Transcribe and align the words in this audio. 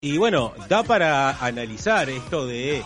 Y 0.00 0.16
bueno, 0.16 0.52
da 0.68 0.84
para 0.84 1.44
analizar 1.44 2.08
esto 2.08 2.46
de 2.46 2.84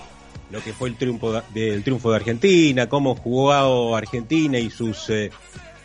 lo 0.50 0.64
que 0.64 0.72
fue 0.72 0.88
el 0.88 0.96
triunfo 0.96 1.30
de, 1.30 1.42
del 1.52 1.84
triunfo 1.84 2.08
de 2.10 2.16
Argentina, 2.16 2.88
cómo 2.88 3.14
jugó 3.14 3.94
Argentina 3.94 4.58
y 4.58 4.70
sus 4.70 5.10
eh, 5.10 5.30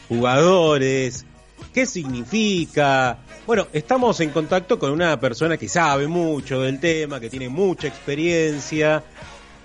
jugadores, 0.07 1.25
qué 1.73 1.85
significa. 1.85 3.17
Bueno, 3.45 3.67
estamos 3.73 4.21
en 4.21 4.29
contacto 4.29 4.79
con 4.79 4.91
una 4.91 5.19
persona 5.19 5.57
que 5.57 5.67
sabe 5.67 6.07
mucho 6.07 6.61
del 6.61 6.79
tema, 6.79 7.19
que 7.19 7.29
tiene 7.29 7.49
mucha 7.49 7.89
experiencia. 7.89 9.03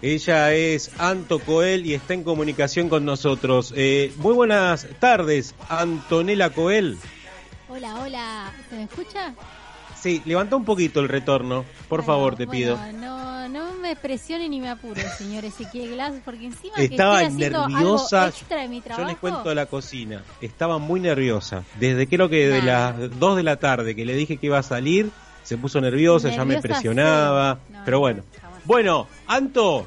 Ella 0.02 0.52
es 0.54 0.90
Anto 0.98 1.38
Coel 1.38 1.86
y 1.86 1.94
está 1.94 2.14
en 2.14 2.24
comunicación 2.24 2.88
con 2.88 3.04
nosotros. 3.04 3.72
Eh, 3.76 4.12
muy 4.16 4.34
buenas 4.34 4.88
tardes, 4.98 5.54
Antonella 5.68 6.50
Coel. 6.50 6.98
Hola, 7.68 8.00
hola, 8.00 8.52
¿se 8.68 8.74
me 8.74 8.82
escucha? 8.82 9.32
Sí, 10.02 10.20
levanta 10.24 10.56
un 10.56 10.64
poquito 10.64 11.00
el 11.00 11.08
retorno, 11.08 11.64
por 11.88 12.00
Bueno, 12.00 12.06
favor, 12.06 12.36
te 12.36 12.46
bueno, 12.46 12.76
pido. 12.76 12.92
No, 12.94 13.48
no 13.48 13.72
me 13.74 13.94
presione 13.94 14.48
ni 14.48 14.60
me 14.60 14.68
apure, 14.70 15.00
señor 15.16 15.44
Ezequiel 15.44 15.92
Glass, 15.92 16.14
porque 16.24 16.46
encima 16.46 16.74
Estaba 16.76 17.20
que 17.20 17.26
estoy 17.26 17.38
nerviosa. 17.38 18.24
algo 18.24 18.36
extra 18.36 18.60
de 18.62 18.68
mi 18.68 18.76
Yo 18.78 18.82
trabajo. 18.84 19.08
les 19.08 19.16
cuento 19.18 19.54
la 19.54 19.66
cocina. 19.66 20.22
Estaba 20.40 20.78
muy 20.78 20.98
nerviosa. 20.98 21.62
Desde 21.78 22.08
creo 22.08 22.28
que 22.28 22.48
de 22.48 22.58
Nah. 22.62 22.92
las 22.98 23.18
2 23.20 23.36
de 23.36 23.42
la 23.44 23.56
tarde 23.56 23.94
que 23.94 24.04
le 24.04 24.14
dije 24.16 24.38
que 24.38 24.46
iba 24.46 24.58
a 24.58 24.62
salir, 24.64 25.10
se 25.44 25.56
puso 25.56 25.80
nerviosa, 25.80 26.30
ya 26.30 26.44
me 26.44 26.60
presionaba. 26.60 27.60
sí. 27.68 27.72
No, 27.74 27.80
pero 27.84 27.96
no, 27.98 28.00
bueno. 28.00 28.22
jamás. 28.40 28.60
Bueno, 28.64 29.06
Anto, 29.28 29.86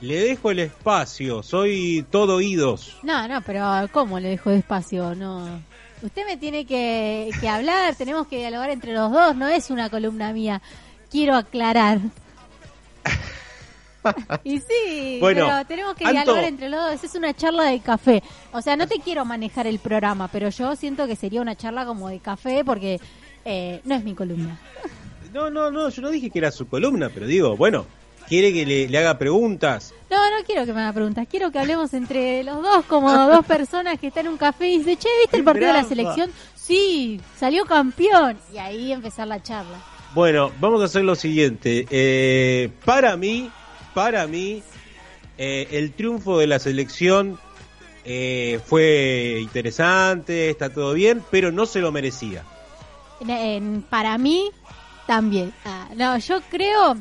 le 0.00 0.16
dejo 0.20 0.50
el 0.50 0.58
espacio. 0.58 1.42
Soy 1.44 2.04
todo 2.10 2.36
oídos. 2.36 2.96
No, 3.04 3.28
no, 3.28 3.40
pero 3.42 3.88
¿cómo 3.92 4.18
le 4.18 4.30
dejo 4.30 4.50
despacio? 4.50 5.14
No. 5.14 5.62
Usted 6.02 6.26
me 6.26 6.36
tiene 6.36 6.66
que, 6.66 7.30
que 7.40 7.48
hablar, 7.48 7.94
tenemos 7.94 8.26
que 8.26 8.38
dialogar 8.38 8.70
entre 8.70 8.92
los 8.92 9.10
dos, 9.12 9.36
no 9.36 9.46
es 9.48 9.70
una 9.70 9.88
columna 9.88 10.32
mía. 10.32 10.60
Quiero 11.10 11.36
aclarar. 11.36 12.00
y 14.44 14.58
sí, 14.58 15.18
Bueno, 15.20 15.46
pero 15.46 15.64
tenemos 15.66 15.94
que 15.94 16.04
Anto. 16.04 16.14
dialogar 16.14 16.44
entre 16.44 16.68
los 16.68 16.82
dos. 16.82 17.04
Es 17.04 17.14
una 17.14 17.32
charla 17.34 17.64
de 17.64 17.80
café. 17.80 18.22
O 18.52 18.60
sea, 18.60 18.76
no 18.76 18.86
te 18.86 18.98
quiero 18.98 19.24
manejar 19.24 19.66
el 19.66 19.78
programa, 19.78 20.28
pero 20.28 20.48
yo 20.48 20.74
siento 20.76 21.06
que 21.06 21.14
sería 21.16 21.40
una 21.40 21.54
charla 21.56 21.86
como 21.86 22.08
de 22.08 22.18
café 22.18 22.64
porque 22.64 23.00
eh, 23.44 23.80
no 23.84 23.94
es 23.94 24.02
mi 24.04 24.14
columna. 24.14 24.58
No, 25.32 25.50
no, 25.50 25.70
no, 25.70 25.88
yo 25.88 26.02
no 26.02 26.10
dije 26.10 26.30
que 26.30 26.38
era 26.40 26.50
su 26.50 26.66
columna, 26.66 27.10
pero 27.12 27.26
digo, 27.26 27.56
bueno, 27.56 27.86
quiere 28.32 28.50
que 28.54 28.64
le, 28.64 28.88
le 28.88 28.98
haga 28.98 29.18
preguntas. 29.18 29.92
No, 30.10 30.16
no 30.16 30.42
quiero 30.46 30.64
que 30.64 30.72
me 30.72 30.80
haga 30.80 30.94
preguntas. 30.94 31.26
Quiero 31.30 31.52
que 31.52 31.58
hablemos 31.58 31.92
entre 31.92 32.42
los 32.44 32.62
dos 32.62 32.82
como 32.86 33.12
dos 33.28 33.44
personas 33.44 33.98
que 33.98 34.06
están 34.06 34.24
en 34.24 34.32
un 34.32 34.38
café 34.38 34.68
y 34.68 34.78
dicen, 34.78 34.96
che, 34.96 35.08
¿viste 35.20 35.36
el 35.36 35.42
¡Qué 35.42 35.44
partido 35.44 35.66
de 35.66 35.74
la 35.74 35.84
selección? 35.84 36.30
Sí, 36.54 37.20
salió 37.38 37.66
campeón. 37.66 38.38
Y 38.54 38.56
ahí 38.56 38.90
empezar 38.90 39.28
la 39.28 39.42
charla. 39.42 39.76
Bueno, 40.14 40.50
vamos 40.60 40.80
a 40.80 40.86
hacer 40.86 41.04
lo 41.04 41.14
siguiente. 41.14 41.86
Eh, 41.90 42.70
para 42.86 43.18
mí, 43.18 43.50
para 43.92 44.26
mí, 44.26 44.62
eh, 45.36 45.68
el 45.72 45.92
triunfo 45.92 46.38
de 46.38 46.46
la 46.46 46.58
selección 46.58 47.38
eh, 48.06 48.60
fue 48.64 49.40
interesante, 49.42 50.48
está 50.48 50.72
todo 50.72 50.94
bien, 50.94 51.22
pero 51.30 51.52
no 51.52 51.66
se 51.66 51.80
lo 51.80 51.92
merecía. 51.92 52.44
Para 53.90 54.16
mí, 54.16 54.50
también. 55.06 55.52
Ah, 55.64 55.88
no, 55.94 56.16
yo 56.18 56.40
creo, 56.50 56.96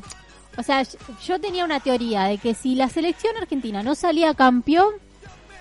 o 0.58 0.64
sea, 0.64 0.84
yo- 1.26 1.40
tenía 1.40 1.66
una 1.66 1.80
teoría 1.80 2.24
de 2.24 2.38
que 2.38 2.54
si 2.54 2.76
la 2.76 2.90
selección 2.90 3.36
argentina 3.38 3.84
no 3.84 3.96
salía 3.96 4.34
campeón, 4.34 4.90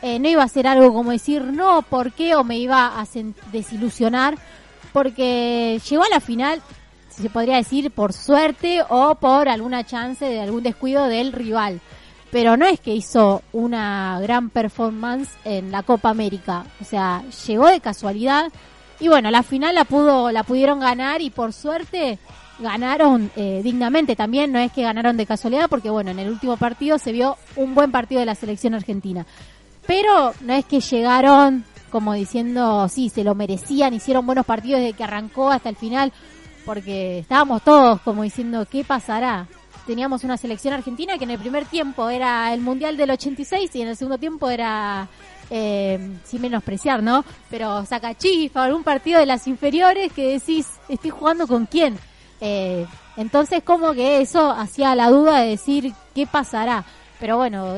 eh, 0.02 0.19
no 0.19 0.28
iba 0.28 0.42
a 0.42 0.48
ser 0.48 0.66
algo 0.66 0.92
como 0.94 1.10
decir, 1.10 1.42
no, 1.44 1.82
¿por 1.82 2.12
qué? 2.12 2.34
O 2.34 2.42
me 2.44 2.58
iba 2.58 2.98
a 3.00 3.06
desilusionar, 3.52 4.38
porque 4.92 5.80
llegó 5.88 6.02
a 6.02 6.08
la 6.08 6.20
final, 6.20 6.60
si 7.08 7.22
se 7.22 7.30
podría 7.30 7.56
decir, 7.56 7.91
por 7.91 8.12
suerte 8.12 8.82
o 8.88 9.14
por 9.16 9.48
alguna 9.48 9.84
chance 9.84 10.24
de 10.24 10.41
algún 10.41 10.62
descuido 10.62 11.06
del 11.06 11.32
rival. 11.32 11.80
Pero 12.30 12.56
no 12.56 12.64
es 12.66 12.78
que 12.80 12.94
hizo 12.94 13.42
una 13.52 14.19
gran 14.20 14.50
performance 14.50 15.30
en 15.44 15.72
la 15.72 15.82
Copa 15.82 16.10
América. 16.10 16.65
O 16.81 16.84
sea, 16.84 17.22
llegó 17.47 17.66
de 17.66 17.81
casualidad. 17.81 18.53
Y 19.00 19.09
bueno, 19.09 19.31
la 19.32 19.42
final 19.42 19.75
la 19.75 19.84
pudo, 19.84 20.31
la 20.31 20.44
pudieron 20.44 20.78
ganar 20.78 21.22
y 21.22 21.31
por 21.31 21.53
suerte 21.53 22.19
ganaron 22.60 23.31
eh, 23.37 23.60
dignamente. 23.65 24.16
También 24.16 24.53
no 24.53 24.59
es 24.59 24.72
que 24.72 24.82
ganaron 24.82 25.16
de 25.16 25.26
casualidad 25.26 25.69
porque 25.69 25.91
bueno, 25.91 26.10
en 26.10 26.19
el 26.19 26.28
último 26.28 26.56
partido 26.56 26.98
se 26.98 27.12
vio 27.12 27.37
un 27.56 27.75
buen 27.75 27.91
partido 27.91 28.21
de 28.21 28.26
la 28.26 28.34
selección 28.34 28.75
argentina. 28.75 29.26
Pero 29.87 30.34
no 30.43 30.53
es 30.53 30.65
que 30.65 30.81
llegaron 30.81 31.65
como 31.91 32.15
diciendo, 32.15 32.88
sí, 32.88 33.10
se 33.10 33.25
lo 33.25 33.34
merecían, 33.34 33.93
hicieron 33.93 34.25
buenos 34.25 34.47
partidos 34.47 34.81
desde 34.81 34.94
que 34.94 35.04
arrancó 35.04 35.50
hasta 35.50 35.69
el 35.69 35.76
final, 35.76 36.12
porque 36.65 37.19
estábamos 37.19 37.62
todos 37.62 38.00
como 38.03 38.22
diciendo, 38.22 38.66
¿qué 38.71 38.84
pasará? 38.84 39.47
Teníamos 39.87 40.25
una 40.25 40.37
selección 40.37 40.72
argentina 40.72 41.19
que 41.19 41.25
en 41.25 41.32
el 41.32 41.38
primer 41.38 41.65
tiempo 41.65 42.09
era 42.09 42.54
el 42.54 42.60
Mundial 42.60 42.97
del 42.97 43.10
86 43.10 43.71
y 43.75 43.82
en 43.82 43.88
el 43.88 43.97
segundo 43.97 44.19
tiempo 44.19 44.48
era, 44.48 45.09
eh, 45.50 45.98
sin 46.25 46.42
menospreciar, 46.42 47.03
¿no? 47.03 47.25
Pero 47.50 47.84
saca 47.87 48.16
chifa, 48.16 48.65
algún 48.65 48.84
partido 48.84 49.19
de 49.19 49.27
las 49.27 49.48
inferiores 49.48 50.12
que 50.12 50.38
decís, 50.38 50.69
estoy 50.88 51.10
jugando 51.10 51.47
con 51.47 51.66
quién. 51.66 51.98
Eh, 52.41 52.87
entonces 53.17 53.62
como 53.62 53.93
que 53.93 54.21
eso 54.21 54.51
hacía 54.51 54.95
la 54.95 55.11
duda 55.11 55.41
de 55.41 55.49
decir, 55.51 55.93
¿qué 56.15 56.27
pasará? 56.27 56.84
Pero 57.19 57.37
bueno, 57.37 57.75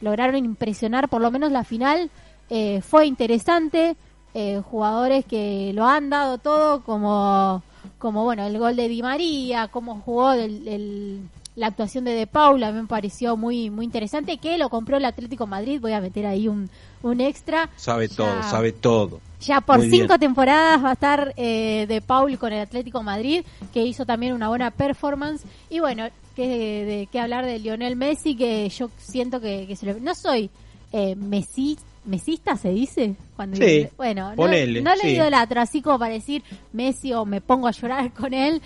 lograron 0.00 0.36
impresionar, 0.36 1.08
por 1.08 1.20
lo 1.20 1.30
menos 1.30 1.50
la 1.50 1.64
final 1.64 2.10
eh, 2.50 2.80
fue 2.82 3.06
interesante. 3.06 3.96
eh, 4.34 4.62
jugadores 4.70 5.24
que 5.24 5.72
lo 5.74 5.86
han 5.86 6.10
dado 6.10 6.38
todo, 6.38 6.82
como, 6.84 7.62
como 7.98 8.22
bueno, 8.24 8.46
el 8.46 8.58
gol 8.58 8.76
de 8.76 8.86
Di 8.88 9.02
María, 9.02 9.68
cómo 9.68 10.00
jugó 10.04 10.32
el, 10.32 10.68
el- 10.68 11.20
la 11.56 11.66
actuación 11.68 12.04
de 12.04 12.12
De 12.12 12.28
Paula, 12.28 12.70
me 12.70 12.84
pareció 12.86 13.36
muy, 13.36 13.68
muy 13.70 13.84
interesante. 13.84 14.36
Que 14.36 14.56
lo 14.58 14.68
compró 14.68 14.96
el 14.98 15.04
Atlético 15.06 15.48
Madrid, 15.48 15.80
voy 15.80 15.92
a 15.92 16.00
meter 16.00 16.24
ahí 16.26 16.46
un, 16.46 16.70
un 17.02 17.20
extra. 17.20 17.68
Sabe 17.74 18.06
Ya- 18.06 18.16
todo, 18.16 18.42
sabe 18.44 18.70
todo. 18.70 19.20
Ya 19.40 19.60
por 19.60 19.78
Muy 19.78 19.90
cinco 19.90 20.08
bien. 20.08 20.20
temporadas 20.20 20.82
va 20.84 20.90
a 20.90 20.92
estar 20.94 21.32
eh, 21.36 21.86
de 21.88 22.00
Paul 22.00 22.38
con 22.38 22.52
el 22.52 22.60
Atlético 22.60 23.02
Madrid, 23.02 23.44
que 23.72 23.82
hizo 23.84 24.04
también 24.06 24.32
una 24.32 24.48
buena 24.48 24.70
performance. 24.70 25.42
Y 25.70 25.80
bueno, 25.80 26.06
que 26.34 26.46
de, 26.84 27.08
qué 27.10 27.20
hablar 27.20 27.44
de 27.46 27.58
Lionel 27.58 27.96
Messi, 27.96 28.36
que 28.36 28.68
yo 28.68 28.90
siento 28.98 29.40
que, 29.40 29.66
que 29.66 29.76
se 29.76 29.86
lo- 29.86 30.00
no 30.00 30.14
soy 30.14 30.50
eh, 30.92 31.14
Messi, 31.16 31.76
mesista, 32.04 32.56
se 32.56 32.70
dice. 32.70 33.14
Cuando 33.36 33.56
Sí, 33.58 33.86
bueno, 33.96 34.30
no, 34.30 34.36
ponele, 34.36 34.80
no 34.80 34.94
le 34.94 35.02
sí. 35.02 35.08
idolatro 35.10 35.60
así 35.60 35.82
como 35.82 35.98
para 35.98 36.14
decir 36.14 36.42
Messi 36.72 37.12
o 37.12 37.24
me 37.24 37.40
pongo 37.40 37.68
a 37.68 37.72
llorar 37.72 38.12
con 38.18 38.32
él. 38.34 38.60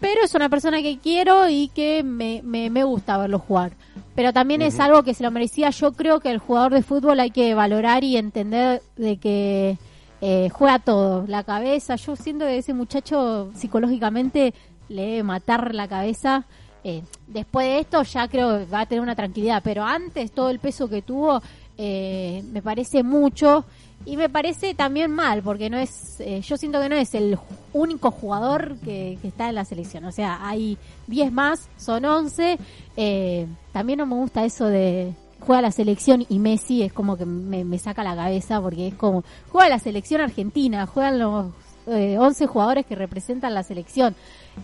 Pero 0.00 0.22
es 0.24 0.34
una 0.34 0.48
persona 0.48 0.80
que 0.80 0.98
quiero 0.98 1.48
y 1.50 1.68
que 1.68 2.02
me, 2.02 2.40
me, 2.42 2.70
me 2.70 2.84
gusta 2.84 3.18
verlo 3.18 3.38
jugar. 3.38 3.72
Pero 4.14 4.32
también 4.32 4.62
es 4.62 4.80
algo 4.80 5.02
que 5.02 5.12
se 5.12 5.22
lo 5.22 5.30
merecía. 5.30 5.68
Yo 5.70 5.92
creo 5.92 6.20
que 6.20 6.30
el 6.30 6.38
jugador 6.38 6.72
de 6.72 6.82
fútbol 6.82 7.20
hay 7.20 7.30
que 7.30 7.54
valorar 7.54 8.02
y 8.02 8.16
entender 8.16 8.80
de 8.96 9.18
que 9.18 9.76
eh, 10.20 10.48
juega 10.52 10.78
todo. 10.78 11.24
La 11.26 11.44
cabeza, 11.44 11.96
yo 11.96 12.16
siento 12.16 12.44
que 12.44 12.58
ese 12.58 12.74
muchacho 12.74 13.50
psicológicamente 13.54 14.54
le 14.88 15.02
debe 15.02 15.22
matar 15.22 15.74
la 15.74 15.88
cabeza. 15.88 16.44
Eh, 16.82 17.02
después 17.26 17.66
de 17.66 17.78
esto 17.80 18.02
ya 18.02 18.26
creo 18.28 18.58
que 18.58 18.64
va 18.64 18.80
a 18.80 18.86
tener 18.86 19.02
una 19.02 19.16
tranquilidad. 19.16 19.62
Pero 19.64 19.84
antes 19.84 20.32
todo 20.32 20.50
el 20.50 20.58
peso 20.58 20.88
que 20.88 21.02
tuvo 21.02 21.42
eh, 21.78 22.44
me 22.52 22.60
parece 22.60 23.02
mucho. 23.02 23.64
Y 24.06 24.16
me 24.16 24.30
parece 24.30 24.74
también 24.74 25.10
mal, 25.10 25.42
porque 25.42 25.68
no 25.68 25.76
es, 25.76 26.22
yo 26.42 26.56
siento 26.56 26.80
que 26.80 26.88
no 26.88 26.94
es 26.94 27.14
el 27.14 27.38
único 27.74 28.10
jugador 28.10 28.78
que, 28.78 29.18
está 29.22 29.50
en 29.50 29.56
la 29.56 29.66
selección. 29.66 30.06
O 30.06 30.12
sea, 30.12 30.38
hay 30.46 30.78
10 31.06 31.32
más, 31.32 31.68
son 31.76 32.06
11. 32.06 32.58
Eh, 32.96 33.46
también 33.72 33.98
no 33.98 34.06
me 34.06 34.14
gusta 34.14 34.44
eso 34.44 34.66
de 34.66 35.12
juega 35.40 35.62
la 35.62 35.72
selección 35.72 36.24
y 36.28 36.38
Messi 36.38 36.82
es 36.82 36.92
como 36.92 37.16
que 37.16 37.26
me, 37.26 37.64
me 37.64 37.78
saca 37.78 38.04
la 38.04 38.14
cabeza, 38.14 38.60
porque 38.60 38.88
es 38.88 38.94
como, 38.94 39.24
juega 39.50 39.68
la 39.68 39.78
selección 39.78 40.20
argentina, 40.20 40.86
juegan 40.86 41.18
los 41.18 41.46
eh, 41.86 42.18
11 42.18 42.46
jugadores 42.46 42.86
que 42.86 42.94
representan 42.94 43.54
la 43.54 43.62
selección. 43.62 44.14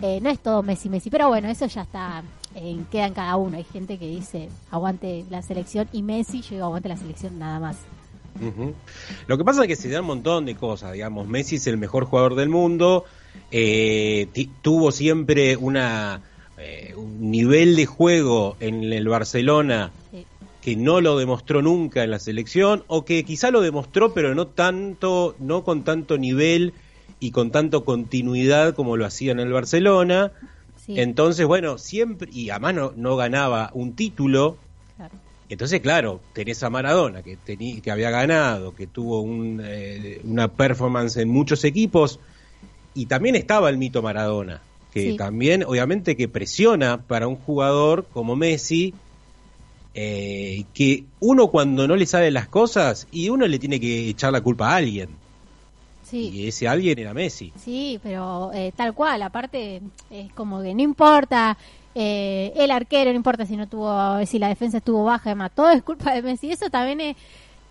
Eh, 0.02 0.20
no 0.20 0.30
es 0.30 0.38
todo 0.38 0.62
Messi, 0.62 0.88
Messi, 0.88 1.10
pero 1.10 1.28
bueno, 1.28 1.48
eso 1.48 1.66
ya 1.66 1.82
está, 1.82 2.22
eh, 2.54 2.76
queda 2.90 3.06
en 3.06 3.14
cada 3.14 3.36
uno. 3.36 3.56
Hay 3.56 3.64
gente 3.64 3.98
que 3.98 4.06
dice 4.06 4.48
aguante 4.70 5.24
la 5.30 5.42
selección 5.42 5.88
y 5.92 6.02
Messi, 6.02 6.42
yo 6.42 6.50
digo 6.50 6.64
aguante 6.66 6.88
la 6.88 6.96
selección 6.96 7.38
nada 7.38 7.58
más. 7.58 7.76
Ujú. 8.40 8.74
Lo 9.26 9.38
que 9.38 9.44
pasa 9.44 9.62
es 9.62 9.68
que 9.68 9.76
se 9.76 9.88
da 9.88 10.00
un 10.00 10.08
montón 10.08 10.44
de 10.44 10.54
cosas, 10.54 10.92
digamos, 10.92 11.26
Messi 11.26 11.56
es 11.56 11.66
el 11.66 11.78
mejor 11.78 12.04
jugador 12.04 12.34
del 12.34 12.50
mundo, 12.50 13.04
eh, 13.50 14.28
tuvo 14.60 14.92
siempre 14.92 15.56
una 15.56 16.20
eh, 16.58 16.94
un 16.96 17.30
nivel 17.30 17.76
de 17.76 17.86
juego 17.86 18.56
en 18.60 18.82
el 18.92 19.08
Barcelona 19.08 19.92
Sí. 20.10 20.24
Que 20.66 20.74
no 20.74 21.00
lo 21.00 21.16
demostró 21.16 21.62
nunca 21.62 22.02
en 22.02 22.10
la 22.10 22.18
selección 22.18 22.82
o 22.88 23.04
que 23.04 23.22
quizá 23.24 23.52
lo 23.52 23.60
demostró 23.60 24.12
pero 24.12 24.34
no 24.34 24.48
tanto, 24.48 25.36
no 25.38 25.62
con 25.62 25.84
tanto 25.84 26.18
nivel 26.18 26.72
y 27.20 27.30
con 27.30 27.52
tanto 27.52 27.84
continuidad 27.84 28.74
como 28.74 28.96
lo 28.96 29.06
hacía 29.06 29.30
en 29.30 29.38
el 29.38 29.52
Barcelona. 29.52 30.32
Sí, 30.84 30.98
Entonces, 30.98 31.46
bueno, 31.46 31.78
siempre 31.78 32.28
y 32.32 32.50
además 32.50 32.74
no, 32.74 32.92
no 32.96 33.14
ganaba 33.14 33.70
un 33.74 33.94
título 33.94 34.56
claro. 34.96 35.14
entonces, 35.48 35.80
claro, 35.80 36.18
tenés 36.34 36.60
a 36.64 36.68
Maradona, 36.68 37.22
que, 37.22 37.38
tení- 37.46 37.80
que 37.80 37.92
había 37.92 38.10
ganado, 38.10 38.74
que 38.74 38.88
tuvo 38.88 39.20
un, 39.20 39.62
eh, 39.64 40.20
una 40.24 40.48
performance 40.48 41.16
en 41.18 41.28
muchos 41.28 41.62
equipos, 41.62 42.18
y 42.92 43.06
también 43.06 43.36
estaba 43.36 43.70
el 43.70 43.78
mito 43.78 44.02
Maradona, 44.02 44.62
que 44.92 45.12
Sí. 45.12 45.16
también, 45.16 45.62
obviamente, 45.62 46.16
que 46.16 46.26
presiona 46.26 47.02
para 47.02 47.28
un 47.28 47.36
jugador 47.36 48.04
como 48.12 48.34
Messi, 48.34 48.94
eh, 49.98 50.64
que 50.74 51.04
uno 51.20 51.48
cuando 51.48 51.88
no 51.88 51.96
le 51.96 52.04
salen 52.06 52.34
las 52.34 52.48
cosas, 52.48 53.08
y 53.10 53.30
uno 53.30 53.46
le 53.46 53.58
tiene 53.58 53.80
que 53.80 54.10
echar 54.10 54.30
la 54.30 54.42
culpa 54.42 54.70
a 54.70 54.76
alguien. 54.76 55.08
Sí. 56.04 56.30
Y 56.32 56.46
ese 56.48 56.68
alguien 56.68 56.98
era 56.98 57.12
Messi. 57.14 57.52
Sí, 57.58 57.98
pero 58.02 58.52
eh, 58.54 58.72
tal 58.76 58.92
cual, 58.94 59.22
aparte 59.22 59.80
es 60.10 60.32
como 60.34 60.62
que 60.62 60.72
no 60.74 60.82
importa 60.82 61.56
eh, 61.94 62.52
el 62.56 62.70
arquero, 62.70 63.10
no 63.10 63.16
importa 63.16 63.44
si 63.46 63.56
no 63.56 63.66
tuvo, 63.66 64.24
si 64.26 64.38
la 64.38 64.48
defensa 64.48 64.76
estuvo 64.78 65.02
baja, 65.02 65.30
además, 65.30 65.50
todo 65.54 65.70
es 65.70 65.82
culpa 65.82 66.12
de 66.14 66.22
Messi. 66.22 66.52
Eso 66.52 66.68
también 66.70 67.00
es, 67.00 67.16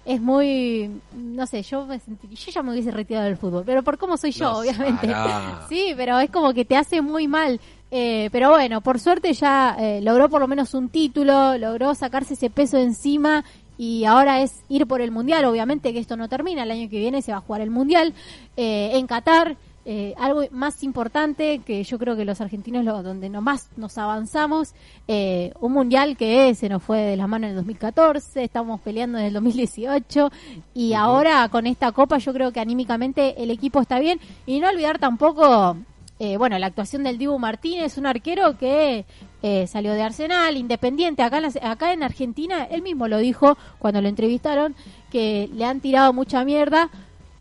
es 0.03 0.19
muy, 0.19 0.89
no 1.15 1.45
sé, 1.47 1.61
yo 1.63 1.85
me 1.85 1.97
sentí- 2.01 2.27
yo 2.29 2.51
ya 2.51 2.61
me 2.63 2.71
hubiese 2.71 2.91
retirado 2.91 3.25
del 3.25 3.37
fútbol, 3.37 3.63
pero 3.65 3.83
por 3.83 3.97
cómo 3.97 4.17
soy 4.17 4.31
yo, 4.31 4.45
No, 4.51 4.57
obviamente. 4.59 5.07
Sí, 5.69 5.93
pero 5.95 6.19
es 6.19 6.29
como 6.31 6.53
que 6.53 6.65
te 6.65 6.75
hace 6.75 7.01
muy 7.01 7.27
mal. 7.27 7.59
Eh, 7.91 8.29
pero 8.31 8.49
bueno, 8.49 8.81
por 8.81 8.99
suerte 8.99 9.33
ya 9.33 9.75
eh, 9.79 10.01
logró 10.01 10.29
por 10.29 10.41
lo 10.41 10.47
menos 10.47 10.73
un 10.73 10.89
título, 10.89 11.57
logró 11.57 11.93
sacarse 11.95 12.33
ese 12.33 12.49
peso 12.49 12.77
encima 12.77 13.45
y 13.77 14.05
ahora 14.05 14.41
es 14.41 14.63
ir 14.69 14.87
por 14.87 15.01
el 15.01 15.11
mundial. 15.11 15.45
Obviamente 15.45 15.93
que 15.93 15.99
esto 15.99 16.17
no 16.17 16.29
termina, 16.29 16.63
el 16.63 16.71
año 16.71 16.89
que 16.89 16.99
viene 16.99 17.21
se 17.21 17.31
va 17.31 17.39
a 17.39 17.41
jugar 17.41 17.61
el 17.61 17.71
mundial 17.71 18.13
eh, 18.57 18.91
en 18.93 19.07
Qatar. 19.07 19.57
Eh, 19.87 20.15
algo 20.17 20.41
más 20.49 20.81
importante 20.81 21.59
que 21.59 21.83
yo 21.83 21.99
creo 21.99 22.15
que 22.15 22.25
los 22.25 22.41
argentinos 22.41 22.83
lo, 22.83 23.03
donde 23.03 23.29
nomás 23.29 23.69
nos 23.77 23.99
avanzamos, 23.99 24.73
eh, 25.07 25.53
un 25.59 25.73
mundial 25.73 26.17
que 26.17 26.55
se 26.55 26.69
nos 26.69 26.81
fue 26.81 27.01
de 27.01 27.15
las 27.15 27.29
manos 27.29 27.45
en 27.45 27.51
el 27.51 27.57
2014, 27.57 28.43
estamos 28.43 28.81
peleando 28.81 29.19
en 29.19 29.25
el 29.25 29.33
2018 29.33 30.31
y 30.73 30.93
ahora 30.93 31.47
con 31.49 31.67
esta 31.67 31.91
copa 31.91 32.17
yo 32.17 32.33
creo 32.33 32.51
que 32.51 32.59
anímicamente 32.59 33.43
el 33.43 33.51
equipo 33.51 33.79
está 33.79 33.99
bien 33.99 34.19
y 34.47 34.59
no 34.59 34.69
olvidar 34.69 34.97
tampoco 34.97 35.77
eh, 36.19 36.37
bueno, 36.37 36.57
la 36.57 36.67
actuación 36.67 37.03
del 37.03 37.17
Dibu 37.17 37.37
Martínez, 37.39 37.97
un 37.97 38.05
arquero 38.05 38.57
que 38.57 39.05
eh, 39.43 39.67
salió 39.67 39.93
de 39.93 40.01
Arsenal, 40.01 40.55
independiente, 40.55 41.23
acá 41.23 41.41
acá 41.61 41.93
en 41.93 42.03
Argentina, 42.03 42.63
él 42.63 42.81
mismo 42.81 43.07
lo 43.07 43.17
dijo 43.17 43.57
cuando 43.79 44.01
lo 44.01 44.07
entrevistaron, 44.07 44.75
que 45.11 45.49
le 45.53 45.65
han 45.65 45.81
tirado 45.81 46.13
mucha 46.13 46.45
mierda 46.45 46.89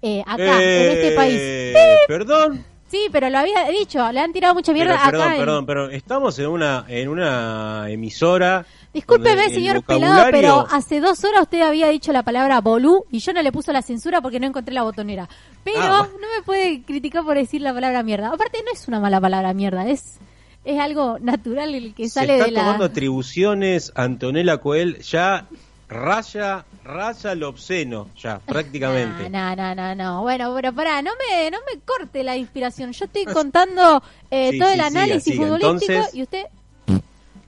eh, 0.02 0.22
acá, 0.26 0.62
en 0.62 0.92
este 0.92 1.12
país. 1.12 1.38
Eh, 1.40 1.98
Perdón. 2.08 2.64
Sí, 2.94 3.08
pero 3.10 3.28
lo 3.28 3.38
había 3.38 3.64
dicho, 3.76 4.12
le 4.12 4.20
han 4.20 4.32
tirado 4.32 4.54
mucha 4.54 4.72
Pero, 4.72 4.84
mierda 4.84 5.00
acá. 5.02 5.10
perdón, 5.10 5.32
en- 5.32 5.38
perdón, 5.40 5.66
pero 5.66 5.90
estamos 5.90 6.38
en 6.38 6.46
una, 6.46 6.84
en 6.86 7.08
una 7.08 7.86
emisora. 7.90 8.64
Discúlpeme, 8.92 9.48
señor 9.50 9.82
Pelado, 9.82 10.28
pero 10.30 10.64
hace 10.70 11.00
dos 11.00 11.24
horas 11.24 11.42
usted 11.42 11.62
había 11.62 11.88
dicho 11.88 12.12
la 12.12 12.22
palabra 12.22 12.60
bolú 12.60 13.04
y 13.10 13.18
yo 13.18 13.32
no 13.32 13.42
le 13.42 13.50
puso 13.50 13.72
la 13.72 13.82
censura 13.82 14.20
porque 14.20 14.38
no 14.38 14.46
encontré 14.46 14.72
la 14.72 14.84
botonera. 14.84 15.28
Pero 15.64 15.78
Ah, 15.80 16.06
no 16.12 16.28
me 16.36 16.42
puede 16.44 16.82
criticar 16.84 17.24
por 17.24 17.36
decir 17.36 17.62
la 17.62 17.74
palabra 17.74 18.04
mierda. 18.04 18.28
Aparte, 18.28 18.58
no 18.64 18.70
es 18.72 18.86
una 18.86 19.00
mala 19.00 19.20
palabra 19.20 19.52
mierda, 19.54 19.88
es, 19.88 20.18
es 20.64 20.78
algo 20.78 21.18
natural 21.18 21.74
el 21.74 21.94
que 21.94 22.04
Se 22.04 22.10
sale 22.20 22.34
está 22.34 22.44
de 22.44 22.50
la. 22.52 22.60
tomando 22.60 22.84
atribuciones 22.84 23.90
Antonella 23.96 24.58
Coel 24.58 25.00
ya 25.00 25.48
raya 25.88 26.64
raya 26.84 27.34
lo 27.34 27.48
obsceno 27.50 28.08
ya 28.18 28.38
prácticamente 28.38 29.28
No, 29.30 29.54
no, 29.56 29.74
no, 29.74 29.94
no. 29.94 30.22
Bueno, 30.22 30.52
pero 30.54 30.72
pará, 30.72 31.02
no 31.02 31.10
me, 31.28 31.50
no 31.50 31.58
me 31.72 31.80
corte 31.80 32.22
la 32.24 32.36
inspiración. 32.36 32.92
Yo 32.92 33.04
estoy 33.04 33.24
contando 33.32 34.02
eh, 34.30 34.50
Sí, 34.52 34.58
todo 34.58 34.68
sí, 34.68 34.74
el 34.74 34.80
análisis 34.80 35.24
siga. 35.34 35.44
futbolístico 35.46 35.92
Entonces- 35.92 36.14
y 36.14 36.22
usted. 36.22 36.44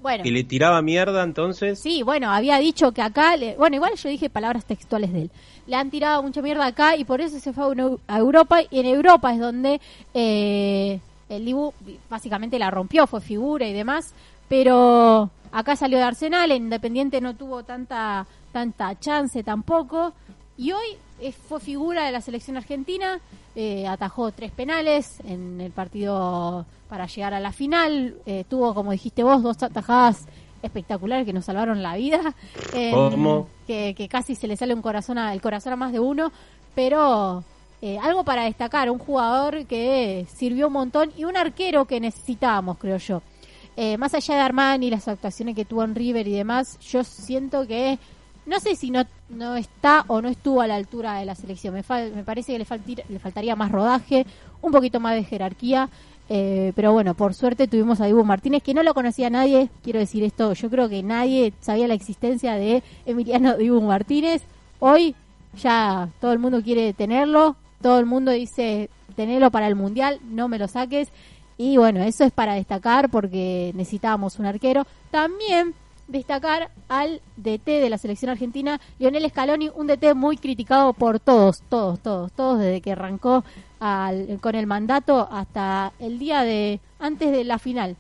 Bueno. 0.00 0.23
y 0.25 0.31
le 0.31 0.44
tiraba 0.44 0.81
mierda 0.83 1.25
entonces 1.25 1.81
Sí, 1.81 2.05
bueno, 2.05 2.31
había 2.31 2.59
dicho 2.59 2.93
que 2.93 3.03
acá, 3.03 3.37
le- 3.37 3.56
bueno, 3.56 3.75
igual 3.75 3.94
yo 3.97 4.09
dije 4.09 4.31
palabras 4.31 4.65
textuales 4.65 5.12
de 5.12 5.23
él. 5.23 5.31
Le 5.67 5.75
han 5.75 5.91
tirado 5.91 6.23
mucha 6.23 6.41
mierda 6.43 6.65
acá 6.67 6.94
y 6.97 7.05
por 7.05 7.21
eso 7.21 7.41
se 7.41 7.53
fue 7.53 7.65
a 8.06 8.19
Europa 8.19 8.61
y 8.71 8.79
en 8.79 8.87
Europa 8.87 9.33
es 9.33 9.41
donde 9.41 9.81
eh, 10.15 11.00
el 11.29 11.44
Dibu 11.44 11.73
básicamente 12.09 12.56
la 12.56 12.71
rompió, 12.71 13.09
fue 13.09 13.21
figura 13.21 13.67
y 13.67 13.73
demás, 13.73 14.12
pero 14.49 15.29
acá 15.53 15.77
salió 15.77 15.99
de 15.99 16.05
Arsenal, 16.05 16.51
en 16.51 16.65
Independiente 16.65 17.21
no 17.21 17.35
tuvo 17.35 17.63
tanta 17.63 18.27
tanta 18.53 18.99
chance 18.99 19.43
tampoco 19.43 20.13
y 20.57 20.73
hoy 20.73 20.97
eh, 21.21 21.33
fue 21.33 21.61
figura 21.61 22.05
de 22.07 22.13
la 22.13 22.21
selección 22.21 22.57
argentina, 22.57 23.21
eh, 23.55 23.87
atajó 23.87 24.33
tres 24.33 24.51
penales 24.53 25.21
en 25.25 25.61
el 25.61 25.73
partido 25.73 26.65
para 26.89 27.07
llegar 27.07 27.35
a 27.35 27.41
la 27.41 27.53
final, 27.53 28.17
eh, 28.27 28.45
tuvo, 28.49 28.75
como 28.75 28.93
dijiste 28.93 29.23
vos, 29.23 29.43
dos 29.43 29.63
atajadas 29.63 30.27
espectaculares 30.63 31.27
que 31.27 31.33
nos 31.33 31.45
salvaron 31.45 31.83
la 31.83 31.97
vida, 31.97 32.35
eh, 32.75 32.93
¿Cómo? 32.93 33.49
que, 33.67 33.95
que 33.95 34.09
casi 34.09 34.35
se 34.35 34.47
le 34.47 34.57
sale 34.57 34.75
un 34.75 34.83
corazón 34.83 35.19
a, 35.19 35.33
el 35.33 35.41
corazón 35.41 35.73
a 35.73 35.77
más 35.77 35.93
de 35.93 36.01
uno, 36.01 36.33
pero 36.75 37.45
eh, 37.83 37.99
algo 37.99 38.25
para 38.25 38.45
destacar, 38.45 38.91
un 38.91 38.99
jugador 38.99 39.67
que 39.67 40.27
sirvió 40.35 40.69
un 40.69 40.73
montón 40.73 41.13
y 41.17 41.25
un 41.25 41.37
arquero 41.37 41.85
que 41.85 42.01
necesitábamos, 42.01 42.79
creo 42.79 42.97
yo. 42.97 43.23
Eh, 43.76 43.99
más 43.99 44.14
allá 44.14 44.34
de 44.37 44.40
Armani, 44.40 44.90
las 44.90 45.06
actuaciones 45.06 45.55
que 45.55 45.64
tuvo 45.67 45.84
en 45.84 45.94
River 45.94 46.26
y 46.26 46.32
demás, 46.32 46.78
yo 46.81 47.05
siento 47.05 47.67
que 47.67 47.99
no 48.46 48.58
sé 48.61 48.76
si 48.76 48.90
no, 48.90 49.05
no 49.28 49.56
está 49.56 50.05
o 50.06 50.23
no 50.23 50.28
estuvo 50.28 50.61
a 50.62 50.67
la 50.67 50.76
altura 50.76 51.14
de 51.19 51.26
la 51.26 51.34
selección. 51.34 51.75
Me, 51.75 51.82
me 52.14 52.23
parece 52.25 52.52
que 52.52 52.58
le, 52.61 52.64
faltir- 52.67 53.05
le 53.08 53.19
faltaría 53.19 53.56
más 53.56 53.70
rodaje, 53.73 54.25
un 54.62 54.73
poquito 54.73 55.00
más 55.00 55.14
de 55.14 55.25
jerarquía. 55.25 55.88
eh, 56.28 56.73
pero 56.75 56.93
bueno, 56.93 57.14
por 57.14 57.34
suerte 57.34 57.69
tuvimos 57.69 58.00
a 58.00 58.06
Dibu 58.06 58.25
Martínez, 58.25 58.62
que 58.62 58.73
no 58.75 58.82
lo 58.82 58.94
conocía 58.94 59.31
nadie. 59.31 59.69
Quiero 59.82 59.99
decir 59.99 60.23
esto, 60.25 60.52
yo 60.55 60.70
creo 60.70 60.88
que 60.88 61.02
nadie 61.02 61.52
sabía 61.61 61.87
la 61.88 61.94
existencia 61.94 62.55
de 62.55 62.82
Emiliano 63.05 63.56
Dibu 63.56 63.81
Martínez. 63.82 64.43
Hoy 64.78 65.14
ya 65.61 66.08
todo 66.20 66.32
el 66.32 66.38
mundo 66.38 66.62
quiere 66.62 66.93
tenerlo, 66.94 67.56
todo 67.82 67.99
el 67.99 68.06
mundo 68.06 68.31
dice 68.31 68.88
tenerlo 69.17 69.50
para 69.50 69.67
el 69.67 69.75
mundial, 69.75 70.19
no 70.31 70.49
me 70.49 70.58
lo 70.58 70.69
saques. 70.69 71.08
Y 71.58 71.76
bueno, 71.79 72.03
eso 72.03 72.25
es 72.25 72.32
para 72.32 72.55
destacar 72.55 73.08
porque 73.11 73.73
necesitábamos 73.75 74.38
un 74.38 74.47
arquero. 74.47 74.87
También 75.11 75.75
destacar 76.08 76.70
al 76.88 77.20
DT 77.37 77.81
de 77.81 77.91
la 77.91 77.99
selección 77.99 78.31
argentina, 78.31 78.81
Lionel 78.99 79.29
Scaloni, 79.29 79.70
un 79.75 79.87
DT 79.87 80.14
muy 80.14 80.37
criticado 80.37 80.93
por 80.93 81.19
todos, 81.19 81.62
todos, 81.69 81.99
todos, 82.00 82.31
todos, 82.32 82.58
desde 82.61 82.81
que 82.81 82.93
arrancó 82.93 83.43
al- 83.81 84.38
con 84.41 84.55
el 84.55 84.67
mandato 84.67 85.29
hasta 85.32 85.93
el 85.99 86.19
día 86.19 86.43
de 86.43 86.81
antes 86.99 87.32
de 87.32 87.44
la 87.44 87.59
final. 87.59 87.97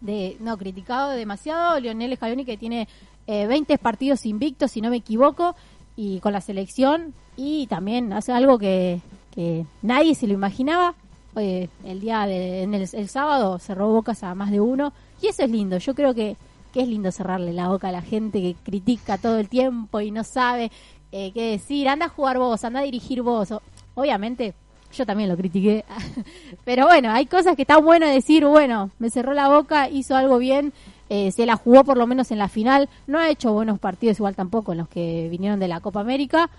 De, 0.00 0.36
no, 0.40 0.56
criticado 0.58 1.10
demasiado, 1.10 1.78
Lionel 1.80 2.14
Scaloni 2.16 2.44
que 2.44 2.56
tiene 2.56 2.88
eh, 3.26 3.46
20 3.46 3.78
partidos 3.78 4.26
invictos, 4.26 4.70
si 4.72 4.80
no 4.80 4.90
me 4.90 4.96
equivoco, 4.96 5.54
y 5.96 6.20
con 6.20 6.32
la 6.32 6.40
selección, 6.40 7.14
y 7.36 7.66
también 7.68 8.12
hace 8.12 8.32
algo 8.32 8.58
que, 8.58 9.00
que 9.34 9.64
nadie 9.80 10.14
se 10.14 10.26
lo 10.26 10.32
imaginaba. 10.34 10.94
Eh, 11.36 11.68
el 11.84 12.00
día 12.00 12.26
de, 12.26 12.62
en 12.62 12.74
el, 12.74 12.88
el 12.92 13.08
sábado 13.08 13.58
cerró 13.58 13.88
bocas 13.88 14.22
a 14.22 14.34
más 14.34 14.50
de 14.50 14.60
uno, 14.60 14.92
y 15.20 15.28
eso 15.28 15.42
es 15.42 15.50
lindo. 15.50 15.78
Yo 15.78 15.94
creo 15.94 16.14
que, 16.14 16.36
que 16.72 16.82
es 16.82 16.88
lindo 16.88 17.12
cerrarle 17.12 17.52
la 17.52 17.68
boca 17.68 17.88
a 17.88 17.92
la 17.92 18.02
gente 18.02 18.40
que 18.40 18.54
critica 18.62 19.18
todo 19.18 19.38
el 19.38 19.48
tiempo 19.48 20.00
y 20.00 20.10
no 20.10 20.24
sabe 20.24 20.70
eh, 21.12 21.30
qué 21.32 21.52
decir. 21.52 21.88
Anda 21.88 22.06
a 22.06 22.08
jugar 22.08 22.38
vos, 22.38 22.64
anda 22.64 22.80
a 22.80 22.84
dirigir 22.84 23.22
vos. 23.22 23.54
Obviamente, 23.94 24.54
yo 24.92 25.06
también 25.06 25.28
lo 25.28 25.36
critiqué. 25.36 25.84
Pero 26.64 26.86
bueno, 26.86 27.10
hay 27.12 27.26
cosas 27.26 27.56
que 27.56 27.62
están 27.62 27.84
bueno 27.84 28.06
decir, 28.06 28.44
bueno, 28.46 28.90
me 28.98 29.10
cerró 29.10 29.32
la 29.32 29.48
boca, 29.48 29.88
hizo 29.88 30.16
algo 30.16 30.38
bien, 30.38 30.72
eh, 31.08 31.30
se 31.30 31.46
la 31.46 31.56
jugó 31.56 31.84
por 31.84 31.96
lo 31.96 32.06
menos 32.06 32.30
en 32.30 32.38
la 32.38 32.48
final. 32.48 32.88
No 33.06 33.18
ha 33.18 33.30
hecho 33.30 33.52
buenos 33.52 33.78
partidos 33.78 34.18
igual 34.18 34.34
tampoco 34.34 34.72
en 34.72 34.78
los 34.78 34.88
que 34.88 35.28
vinieron 35.30 35.60
de 35.60 35.68
la 35.68 35.80
Copa 35.80 36.00
América. 36.00 36.50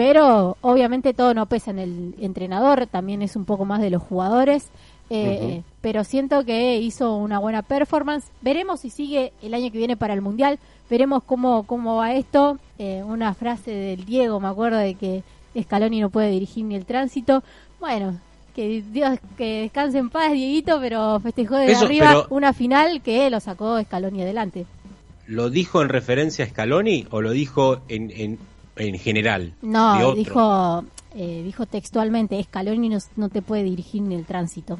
Pero 0.00 0.56
obviamente 0.62 1.12
todo 1.12 1.34
no 1.34 1.44
pesa 1.44 1.72
en 1.72 1.78
el 1.78 2.14
entrenador, 2.22 2.86
también 2.86 3.20
es 3.20 3.36
un 3.36 3.44
poco 3.44 3.66
más 3.66 3.82
de 3.82 3.90
los 3.90 4.02
jugadores. 4.02 4.70
Eh. 5.10 5.60
Pero 5.82 6.04
siento 6.04 6.42
que 6.46 6.78
hizo 6.78 7.16
una 7.16 7.38
buena 7.38 7.60
performance. 7.60 8.24
Veremos 8.40 8.80
si 8.80 8.88
sigue 8.88 9.34
el 9.42 9.52
año 9.52 9.70
que 9.70 9.76
viene 9.76 9.98
para 9.98 10.14
el 10.14 10.22
Mundial. 10.22 10.58
Veremos 10.88 11.22
cómo, 11.24 11.64
cómo 11.64 11.96
va 11.96 12.14
esto. 12.14 12.56
Eh, 12.78 13.02
una 13.04 13.34
frase 13.34 13.72
del 13.72 14.06
Diego, 14.06 14.40
me 14.40 14.48
acuerdo 14.48 14.78
de 14.78 14.94
que 14.94 15.22
Scaloni 15.60 16.00
no 16.00 16.08
puede 16.08 16.30
dirigir 16.30 16.64
ni 16.64 16.76
el 16.76 16.86
tránsito. 16.86 17.42
Bueno, 17.78 18.18
que 18.56 18.82
Dios 18.90 19.18
que 19.36 19.60
descanse 19.60 19.98
en 19.98 20.08
paz, 20.08 20.32
Dieguito, 20.32 20.80
pero 20.80 21.20
festejó 21.20 21.56
de 21.56 21.72
Eso, 21.72 21.84
arriba 21.84 22.24
una 22.30 22.54
final 22.54 23.02
que 23.02 23.28
lo 23.28 23.38
sacó 23.38 23.78
Scaloni 23.82 24.22
adelante. 24.22 24.64
lo 25.26 25.50
dijo 25.50 25.82
en 25.82 25.90
referencia 25.90 26.46
a 26.46 26.48
Scaloni 26.48 27.06
o 27.10 27.20
lo 27.20 27.32
dijo 27.32 27.82
en, 27.88 28.10
en, 28.10 28.38
en 28.80 28.98
general 28.98 29.54
de 29.60 29.68
No, 29.68 29.98
otro? 29.98 30.14
dijo 30.14 30.84
eh, 31.14 31.42
dijo 31.44 31.66
textualmente, 31.66 32.42
Scaloni 32.42 32.88
no, 32.88 32.98
no 33.16 33.28
te 33.28 33.42
puede 33.42 33.64
dirigir 33.64 34.02
ni 34.02 34.14
el 34.14 34.24
tránsito. 34.24 34.78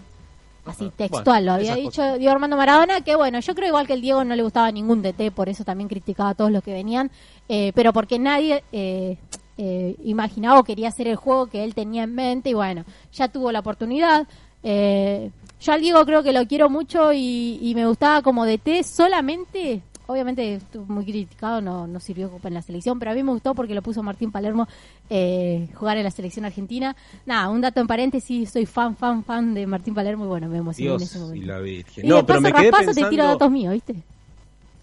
Así, 0.64 0.90
textual, 0.96 1.24
Bueno, 1.24 1.46
lo 1.46 1.52
había 1.52 1.74
dicho 1.74 2.02
cosas. 2.02 2.18
Diego 2.18 2.32
Armando 2.32 2.56
Maradona, 2.56 3.00
que 3.00 3.16
bueno, 3.16 3.40
yo 3.40 3.54
creo 3.54 3.68
igual 3.68 3.86
que 3.86 3.94
el 3.94 4.02
Diego 4.02 4.22
no 4.24 4.36
le 4.36 4.42
gustaba 4.42 4.70
ningún 4.70 5.02
DT, 5.02 5.32
por 5.34 5.48
eso 5.48 5.64
también 5.64 5.88
criticaba 5.88 6.30
a 6.30 6.34
todos 6.34 6.52
los 6.52 6.62
que 6.62 6.72
venían, 6.72 7.10
eh, 7.48 7.72
pero 7.74 7.92
porque 7.92 8.18
nadie 8.18 8.62
eh, 8.70 9.16
eh, 9.58 9.96
imaginaba 10.04 10.60
o 10.60 10.64
quería 10.64 10.88
hacer 10.88 11.08
el 11.08 11.16
juego 11.16 11.46
que 11.46 11.64
él 11.64 11.74
tenía 11.74 12.04
en 12.04 12.14
mente 12.14 12.50
y 12.50 12.54
bueno, 12.54 12.84
ya 13.12 13.28
tuvo 13.28 13.50
la 13.50 13.60
oportunidad. 13.60 14.28
Eh, 14.62 15.30
yo 15.60 15.72
al 15.72 15.80
Diego 15.80 16.04
creo 16.04 16.22
que 16.22 16.32
lo 16.32 16.46
quiero 16.46 16.68
mucho 16.70 17.12
y, 17.12 17.58
y 17.60 17.74
me 17.74 17.86
gustaba 17.86 18.22
como 18.22 18.44
DT 18.46 18.82
solamente, 18.84 19.80
obviamente 20.10 20.54
estuvo 20.54 20.84
muy 20.92 21.04
criticado, 21.04 21.60
no, 21.60 21.86
no 21.86 22.00
sirvió 22.00 22.30
en 22.42 22.54
la 22.54 22.62
selección, 22.62 22.98
pero 22.98 23.10
a 23.10 23.14
mí 23.14 23.22
me 23.22 23.32
gustó 23.32 23.54
porque 23.54 23.74
lo 23.74 23.82
puso 23.82 24.02
Martín 24.02 24.30
Palermo 24.32 24.68
eh, 25.08 25.68
jugar 25.74 25.96
en 25.96 26.04
la 26.04 26.10
selección 26.10 26.44
argentina. 26.44 26.96
Nada, 27.26 27.48
un 27.48 27.60
dato 27.60 27.80
en 27.80 27.86
paréntesis, 27.86 28.50
soy 28.50 28.66
fan, 28.66 28.96
fan, 28.96 29.24
fan 29.24 29.54
de 29.54 29.66
Martín 29.66 29.94
Palermo 29.94 30.24
y 30.24 30.28
bueno, 30.28 30.48
me 30.48 30.58
emocioné 30.58 30.94
en 30.96 31.02
ese 31.02 31.18
momento. 31.18 31.42
Y 31.42 31.46
la 31.46 31.58
Virgen. 31.60 32.04
Y 32.04 32.08
No, 32.08 32.16
de 32.16 32.24
pero 32.24 32.40
paso, 32.40 32.42
me 32.42 32.52
quedé 32.52 32.70
raspazo 32.70 32.84
pensando... 32.86 33.08
te 33.08 33.10
tiro 33.10 33.24
datos 33.26 33.50
míos, 33.50 33.72
¿viste? 33.72 33.94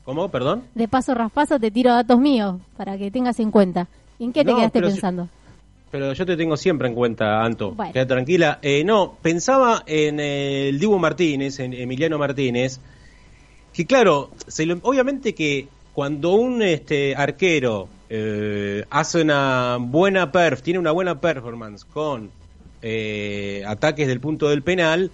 ¿Cómo? 0.05 0.29
¿Perdón? 0.29 0.63
De 0.74 0.88
paso, 0.88 1.13
raspazo 1.13 1.60
te 1.60 1.69
tiro 1.72 1.91
datos 1.93 2.17
míos 2.19 2.62
para 2.77 2.98
que 2.98 3.12
tengas 3.12 3.39
en 3.39 3.51
cuenta. 3.51 3.88
¿Y 4.19 4.24
en 4.25 4.34
qué 4.34 4.43
te 4.46 4.51
No, 4.51 4.57
quedaste 4.57 4.79
pero 4.79 4.88
si- 4.89 4.93
pensando? 4.93 5.27
Pero 5.91 6.12
yo 6.12 6.25
te 6.25 6.36
tengo 6.36 6.57
siempre 6.57 6.89
en 6.89 6.93
cuenta, 6.96 7.41
Anto. 7.43 7.72
Bueno. 7.72 7.93
Queda 7.93 8.05
tranquila. 8.05 8.60
Eh, 8.62 8.84
no, 8.84 9.13
pensaba 9.22 9.84
en 9.86 10.19
el 10.19 10.77
Dibu 10.79 11.00
Martínez, 11.00 11.60
en 11.60 11.74
Emiliano 11.74 12.17
Martínez, 12.17 12.81
que 13.77 13.86
claro, 13.86 14.31
se 14.48 14.65
lo- 14.65 14.79
obviamente 14.81 15.36
que 15.36 15.67
cuando 15.93 16.31
un 16.34 16.63
este 16.63 17.15
arquero 17.15 17.88
eh, 18.10 18.84
hace 18.89 19.22
una 19.22 19.77
buena 19.79 20.31
perf, 20.31 20.63
tiene 20.63 20.79
una 20.79 20.91
buena 20.91 21.22
performance 21.22 21.86
con 21.86 22.31
eh, 22.81 23.63
ataques 23.67 24.07
del 24.07 24.19
punto 24.19 24.50
del 24.50 24.63
penal, 24.63 25.12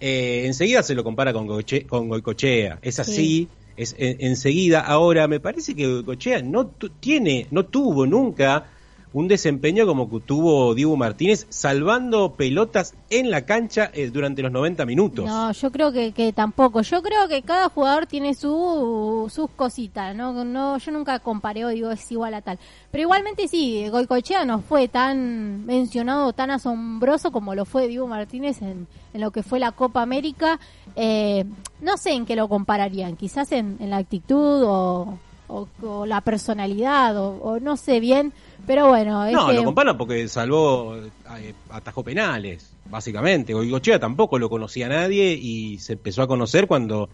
eh, 0.00 0.42
enseguida 0.44 0.82
se 0.82 0.94
lo 0.94 1.02
compara 1.02 1.32
con, 1.32 1.46
con 1.88 2.08
Goicochea. 2.08 2.78
Es 2.82 2.98
así. 2.98 3.14
Sí. 3.14 3.48
Es 3.76 3.94
en- 3.98 4.16
enseguida. 4.20 4.80
Ahora, 4.80 5.26
me 5.26 5.40
parece 5.40 5.74
que 5.74 5.86
Goicochea 5.86 6.42
no 6.42 6.66
tiene, 7.00 7.46
no 7.50 7.64
tuvo 7.66 8.04
nunca 8.06 8.70
un 9.14 9.28
desempeño 9.28 9.86
como 9.86 10.10
que 10.10 10.18
tuvo 10.20 10.74
Dibu 10.74 10.96
Martínez, 10.96 11.46
salvando 11.48 12.34
pelotas 12.34 12.94
en 13.10 13.30
la 13.30 13.46
cancha 13.46 13.88
eh, 13.94 14.10
durante 14.10 14.42
los 14.42 14.50
90 14.50 14.84
minutos. 14.86 15.24
No, 15.24 15.52
yo 15.52 15.70
creo 15.70 15.92
que, 15.92 16.10
que 16.10 16.32
tampoco. 16.32 16.82
Yo 16.82 17.00
creo 17.00 17.28
que 17.28 17.42
cada 17.42 17.68
jugador 17.68 18.06
tiene 18.06 18.34
su, 18.34 19.30
sus 19.32 19.48
cositas. 19.50 20.16
¿no? 20.16 20.44
No, 20.44 20.78
yo 20.78 20.90
nunca 20.90 21.20
comparé 21.20 21.64
o 21.64 21.68
digo 21.68 21.92
es 21.92 22.10
igual 22.10 22.34
a 22.34 22.42
tal. 22.42 22.58
Pero 22.90 23.02
igualmente 23.02 23.46
sí, 23.46 23.88
Goicochea 23.88 24.44
no 24.44 24.60
fue 24.60 24.88
tan 24.88 25.64
mencionado, 25.64 26.32
tan 26.32 26.50
asombroso 26.50 27.30
como 27.30 27.54
lo 27.54 27.64
fue 27.64 27.86
Diego 27.86 28.08
Martínez 28.08 28.62
en, 28.62 28.88
en 29.12 29.20
lo 29.20 29.30
que 29.30 29.44
fue 29.44 29.60
la 29.60 29.70
Copa 29.70 30.02
América. 30.02 30.58
Eh, 30.96 31.44
no 31.80 31.96
sé 31.98 32.14
en 32.14 32.26
qué 32.26 32.34
lo 32.34 32.48
compararían. 32.48 33.14
Quizás 33.14 33.52
en, 33.52 33.76
en 33.78 33.90
la 33.90 33.98
actitud 33.98 34.64
o, 34.64 35.18
o- 35.48 35.68
o 35.82 36.06
la 36.06 36.20
personalidad 36.20 37.16
o, 37.18 37.30
o 37.42 37.60
no 37.60 37.76
sé 37.76 38.00
bien. 38.00 38.32
Pero 38.66 38.88
bueno, 38.88 39.30
No, 39.30 39.48
que- 39.48 39.54
lo 39.54 39.64
comparan 39.64 39.98
porque 39.98 40.26
salvó, 40.28 40.96
eh, 40.96 41.54
atajó 41.70 42.02
penales, 42.02 42.72
básicamente. 42.90 43.52
Goicochea 43.52 43.98
tampoco 43.98 44.38
lo 44.38 44.48
conocía 44.48 44.88
nadie 44.88 45.32
y 45.34 45.78
se 45.78 45.94
empezó 45.94 46.22
a 46.22 46.26
conocer 46.26 46.66
cuando 46.66 47.08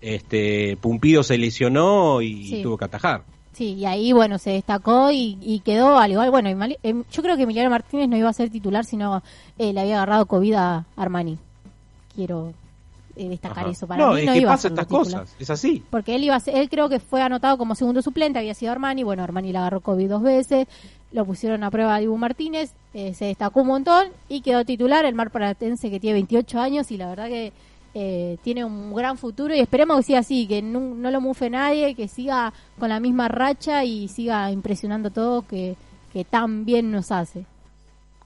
este 0.00 0.76
Pumpido 0.80 1.22
se 1.22 1.38
lesionó 1.38 2.22
y 2.22 2.46
Sí. 2.48 2.62
tuvo 2.62 2.76
que 2.76 2.84
atajar. 2.84 3.22
Sí, 3.52 3.74
y 3.74 3.84
ahí, 3.84 4.12
bueno, 4.12 4.38
se 4.38 4.50
destacó 4.50 5.10
y, 5.10 5.36
y 5.42 5.60
quedó 5.60 5.98
al 5.98 6.10
igual. 6.12 6.30
Bueno, 6.30 6.48
em, 6.82 7.04
yo 7.12 7.22
creo 7.22 7.36
que 7.36 7.42
Emiliano 7.42 7.68
Martínez 7.70 8.08
no 8.08 8.16
iba 8.16 8.28
a 8.30 8.32
ser 8.32 8.48
titular, 8.50 8.84
sino 8.84 9.22
eh, 9.58 9.72
le 9.72 9.80
había 9.80 9.96
agarrado 9.96 10.26
COVID 10.26 10.54
a 10.54 10.86
Armani. 10.96 11.36
Quiero 12.14 12.52
destacar 13.16 13.64
Ajá. 13.64 13.70
eso. 13.72 13.86
Para 13.86 14.04
no, 14.06 14.12
mí 14.14 14.20
es 14.20 14.26
no 14.26 14.32
que 14.32 14.38
iba 14.40 14.50
a 14.50 14.54
pasa 14.54 14.68
estas 14.68 14.86
cosas, 14.86 15.34
es 15.38 15.50
así. 15.50 15.82
Porque 15.90 16.14
él 16.14 16.24
iba 16.24 16.34
a 16.36 16.40
ser- 16.40 16.56
él 16.56 16.68
creo 16.68 16.88
que 16.88 16.98
fue 17.00 17.22
anotado 17.22 17.58
como 17.58 17.74
segundo 17.74 18.02
suplente, 18.02 18.38
había 18.38 18.54
sido 18.54 18.72
Armani, 18.72 19.02
bueno, 19.02 19.22
Armani 19.22 19.52
le 19.52 19.58
agarró 19.58 19.80
COVID 19.80 20.08
dos 20.08 20.22
veces, 20.22 20.66
lo 21.12 21.24
pusieron 21.26 21.62
a 21.64 21.70
prueba 21.70 21.94
a 21.96 21.98
Dibu 21.98 22.16
Martínez, 22.16 22.72
eh, 22.94 23.12
se 23.14 23.26
destacó 23.26 23.60
un 23.62 23.66
montón 23.68 24.08
y 24.28 24.40
quedó 24.40 24.64
titular 24.64 25.04
el 25.04 25.14
Mar 25.14 25.30
Paratense 25.30 25.90
que 25.90 26.00
tiene 26.00 26.14
28 26.14 26.58
años 26.60 26.90
y 26.90 26.96
la 26.96 27.08
verdad 27.08 27.28
que 27.28 27.52
eh, 27.94 28.38
tiene 28.42 28.64
un 28.64 28.94
gran 28.94 29.18
futuro 29.18 29.54
y 29.54 29.60
esperemos 29.60 29.98
que 29.98 30.02
siga 30.04 30.20
así, 30.20 30.46
que 30.46 30.62
no, 30.62 30.80
no 30.80 31.10
lo 31.10 31.20
mufe 31.20 31.50
nadie, 31.50 31.94
que 31.94 32.08
siga 32.08 32.50
con 32.78 32.88
la 32.88 32.98
misma 33.00 33.28
racha 33.28 33.84
y 33.84 34.08
siga 34.08 34.50
impresionando 34.50 35.08
a 35.08 35.12
todos 35.12 35.44
que, 35.44 35.76
que 36.12 36.24
tan 36.24 36.64
bien 36.64 36.90
nos 36.90 37.12
hace. 37.12 37.44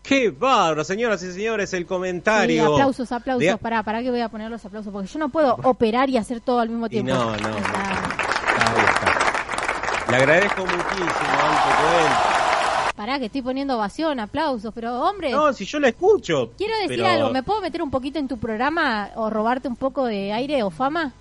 Qué 0.07 0.31
bárbaro, 0.31 0.85
señoras 0.85 1.23
y 1.23 1.33
señores, 1.33 1.73
el 1.75 1.81
Sí, 1.81 1.85
comentario. 1.85 2.73
aplausos, 2.75 3.11
aplausos, 3.11 3.41
de- 3.47 3.57
pará, 3.59 3.83
pará 3.83 4.03
que 4.03 4.11
voy 4.11 4.21
a 4.21 4.29
poner 4.29 4.51
los 4.51 4.65
aplausos, 4.65 4.93
porque 4.93 5.09
yo 5.09 5.19
no 5.19 5.29
puedo 5.31 5.57
operar 5.65 6.09
y 6.11 6.17
hacer 6.17 6.41
todo 6.41 6.61
al 6.61 6.69
mismo 6.69 6.89
tiempo. 6.89 7.13
no, 7.13 7.25
no, 7.37 7.37
no. 7.37 7.49
Ahí 7.49 7.63
está. 7.63 9.11
Está. 9.11 10.11
Le 10.11 10.17
agradezco 10.17 10.61
muchísimo, 10.63 11.09
Anto. 11.43 12.97
Pará, 12.97 13.19
que 13.19 13.27
estoy 13.27 13.43
poniendo 13.43 13.77
ovación, 13.77 14.21
aplausos, 14.21 14.73
pero 14.75 15.01
hombre, 15.03 15.31
No, 15.33 15.53
si 15.53 15.67
yo 15.67 15.79
la 15.81 15.89
escucho. 15.89 16.53
quiero 16.57 16.73
decir 16.77 16.89
pero 16.97 17.07
algo, 17.09 17.31
¿me 17.31 17.43
puedo 17.43 17.61
meter 17.61 17.83
un 17.83 17.91
poquito 17.91 18.19
en 18.19 18.27
tu 18.29 18.39
programa 18.39 19.11
o 19.17 19.29
robarte 19.29 19.69
un 19.69 19.77
poco 19.77 20.07
de 20.07 20.33
aire 20.33 20.63
o 20.63 20.71
fama? 20.71 21.13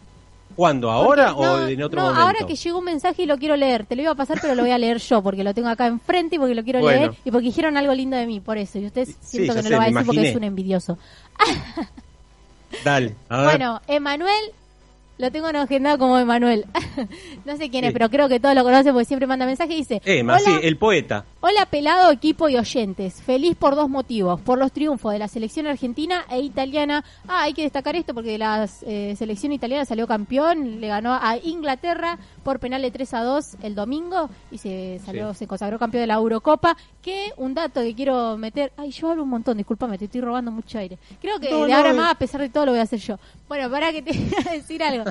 ¿Cuándo? 0.56 0.90
¿Ahora 0.90 1.34
o 1.34 1.68
en 1.68 1.82
otro 1.84 2.00
no, 2.02 2.08
momento? 2.08 2.26
ahora 2.26 2.40
que 2.48 2.56
llegó 2.56 2.80
un 2.80 2.86
mensaje 2.86 3.24
y 3.24 3.26
lo 3.26 3.38
quiero 3.38 3.56
leer, 3.56 3.86
te 3.86 3.96
lo 3.96 4.04
iba 4.04 4.12
a 4.12 4.16
pasar, 4.16 4.38
pero 4.42 4.56
lo 4.56 4.62
voy 4.64 4.72
a 4.72 4.78
leer 4.78 5.00
yo, 5.00 5.22
porque 5.22 5.44
lo 5.44 5.54
tengo 5.54 5.68
acá 5.68 5.88
enfrente 5.88 6.38
y 6.38 6.40
porque 6.40 6.56
lo 6.56 6.64
quiero 6.64 6.80
Bueno. 6.80 7.00
leer 7.00 7.14
y 7.26 7.32
porque 7.32 7.46
dijeron 7.48 7.76
algo 7.78 7.94
lindo 7.94 8.16
de 8.16 8.26
mí, 8.26 8.40
por 8.40 8.58
eso. 8.58 8.80
Y 8.80 8.86
usted 8.86 9.08
siento 9.22 9.54
que 9.54 9.62
no 9.62 9.64
sé, 9.64 9.70
lo 9.70 9.78
va 9.78 9.84
a 9.84 9.88
decir 9.88 10.06
porque 10.06 10.30
es 10.30 10.36
un 10.36 10.44
envidioso. 10.46 10.98
Dale, 12.84 13.16
a 13.30 13.38
ver. 13.38 13.46
Bueno, 13.52 13.82
Emanuel, 13.88 14.52
lo 15.18 15.32
tengo 15.32 15.48
agendado 15.48 15.98
como 15.98 16.18
Emanuel. 16.20 16.66
no 17.46 17.56
sé 17.58 17.70
quién 17.70 17.86
es, 17.86 17.90
Sí. 17.90 17.94
pero 17.94 18.10
creo 18.10 18.28
que 18.28 18.40
todos 18.40 18.56
lo 18.56 18.64
conocen 18.64 18.92
porque 18.94 19.06
siempre 19.06 19.28
manda 19.28 19.46
mensaje 19.46 19.74
y 19.74 19.78
dice... 19.78 20.02
Emma, 20.06 20.34
"Hola, 20.34 20.44
sí, 20.46 20.52
el 20.64 20.78
poeta. 20.78 21.26
Hola 21.48 21.68
pelado 21.68 22.12
equipo 22.12 22.50
y 22.50 22.58
oyentes, 22.58 23.22
feliz 23.22 23.56
por 23.56 23.76
dos 23.76 23.88
motivos, 23.88 24.42
por 24.42 24.58
los 24.58 24.72
triunfos 24.72 25.14
de 25.14 25.20
la 25.20 25.28
selección 25.28 25.68
argentina 25.68 26.26
e 26.28 26.40
italiana. 26.40 27.06
Ah, 27.28 27.44
hay 27.44 27.54
que 27.54 27.62
destacar 27.62 27.96
esto 27.96 28.16
porque 28.16 28.40
la 28.40 28.68
eh, 28.82 29.14
selección 29.16 29.52
italiana 29.52 29.86
salió 29.86 30.08
campeón, 30.08 30.82
le 30.82 30.88
ganó 30.88 31.14
a 31.14 31.38
Inglaterra 31.38 32.18
por 32.44 32.60
penal 32.60 32.82
de 32.82 32.90
3 32.90 33.14
a 33.14 33.22
2 33.22 33.58
el 33.62 33.76
domingo 33.76 34.28
y 34.50 34.58
se 34.58 35.00
salió, 35.06 35.36
se 35.36 35.46
consagró 35.46 35.78
campeón 35.78 36.02
de 36.02 36.08
la 36.08 36.16
Eurocopa. 36.16 36.76
Que 37.04 37.32
un 37.38 37.54
dato 37.54 37.82
que 37.82 37.94
quiero 37.94 38.36
meter, 38.38 38.74
ay 38.76 38.90
yo 38.90 39.12
hablo 39.12 39.22
un 39.22 39.30
montón, 39.30 39.58
discúlpame, 39.58 40.00
te 40.00 40.06
estoy 40.06 40.22
robando 40.22 40.50
mucho 40.50 40.80
aire. 40.80 40.98
Creo 41.22 41.40
que 41.40 41.52
No, 41.52 41.66
de 41.66 41.70
no, 41.70 41.78
ahora 41.78 41.92
eh. 41.92 41.94
más, 41.94 42.12
a 42.12 42.18
pesar 42.18 42.42
de 42.42 42.50
todo, 42.50 42.66
lo 42.66 42.72
voy 42.72 42.80
a 42.80 42.84
hacer 42.84 42.98
yo. 43.00 43.20
Bueno, 43.48 43.70
para 43.70 43.92
que 43.92 44.02
te 44.02 44.14
voy 44.18 44.34
a 44.48 44.52
decir 44.54 44.82
algo. 44.82 45.08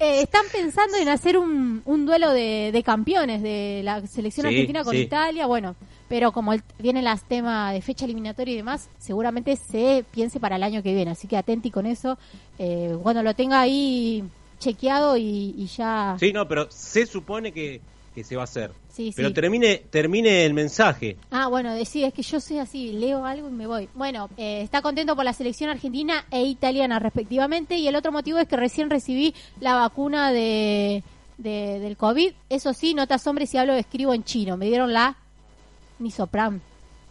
Eh, 0.00 0.22
están 0.22 0.42
pensando 0.52 0.96
en 0.96 1.08
hacer 1.08 1.38
un, 1.38 1.82
un 1.84 2.06
duelo 2.06 2.32
de, 2.32 2.70
de 2.72 2.82
campeones 2.82 3.40
de 3.40 3.82
la 3.84 4.04
selección 4.08 4.48
Sí, 4.48 4.54
argentina 4.54 4.82
con 4.82 4.92
sí. 4.94 5.02
Italia, 5.02 5.46
bueno, 5.46 5.75
pero 6.08 6.32
como 6.32 6.52
el- 6.52 6.62
vienen 6.78 7.04
las 7.04 7.24
temas 7.24 7.72
de 7.72 7.80
fecha 7.82 8.04
eliminatoria 8.04 8.52
y 8.54 8.56
demás, 8.56 8.88
seguramente 8.98 9.56
se 9.56 10.04
piense 10.12 10.40
para 10.40 10.56
el 10.56 10.62
año 10.62 10.82
que 10.82 10.94
viene, 10.94 11.10
así 11.10 11.26
que 11.28 11.36
atenti 11.36 11.70
con 11.70 11.86
eso. 11.86 12.18
Eh, 12.58 12.96
cuando 13.02 13.22
lo 13.22 13.34
tenga 13.34 13.60
ahí 13.60 14.24
chequeado 14.58 15.16
y, 15.16 15.54
y 15.56 15.66
ya... 15.66 16.16
Sí, 16.18 16.32
no, 16.32 16.46
pero 16.48 16.66
se 16.70 17.04
supone 17.06 17.52
que, 17.52 17.80
que 18.14 18.24
se 18.24 18.36
va 18.36 18.42
a 18.42 18.44
hacer. 18.44 18.72
Sí, 18.88 19.12
Pero 19.14 19.28
sí. 19.28 19.34
termine, 19.34 19.82
termine 19.90 20.46
el 20.46 20.54
mensaje. 20.54 21.18
Ah, 21.30 21.48
bueno, 21.48 21.70
sí, 21.84 22.02
es 22.02 22.14
que 22.14 22.22
yo 22.22 22.40
soy 22.40 22.58
así, 22.58 22.92
leo 22.92 23.26
algo 23.26 23.48
y 23.48 23.52
me 23.52 23.66
voy. 23.66 23.90
Bueno, 23.94 24.30
eh, 24.38 24.62
está 24.62 24.80
contento 24.80 25.14
por 25.14 25.26
la 25.26 25.34
selección 25.34 25.68
argentina 25.68 26.24
e 26.30 26.42
italiana 26.44 26.98
respectivamente 26.98 27.76
y 27.76 27.86
el 27.88 27.94
otro 27.96 28.12
motivo 28.12 28.38
es 28.38 28.48
que 28.48 28.56
recién 28.56 28.88
recibí 28.88 29.34
la 29.60 29.74
vacuna 29.74 30.32
de, 30.32 31.02
de- 31.36 31.78
del 31.80 31.98
COVID. 31.98 32.32
Eso 32.48 32.72
sí, 32.72 32.94
no 32.94 33.06
te 33.06 33.12
asombres 33.12 33.50
si 33.50 33.58
hablo 33.58 33.74
o 33.74 33.76
escribo 33.76 34.14
en 34.14 34.24
chino. 34.24 34.56
Me 34.56 34.64
dieron 34.64 34.94
la 34.94 35.18
Nisopram. 35.98 36.60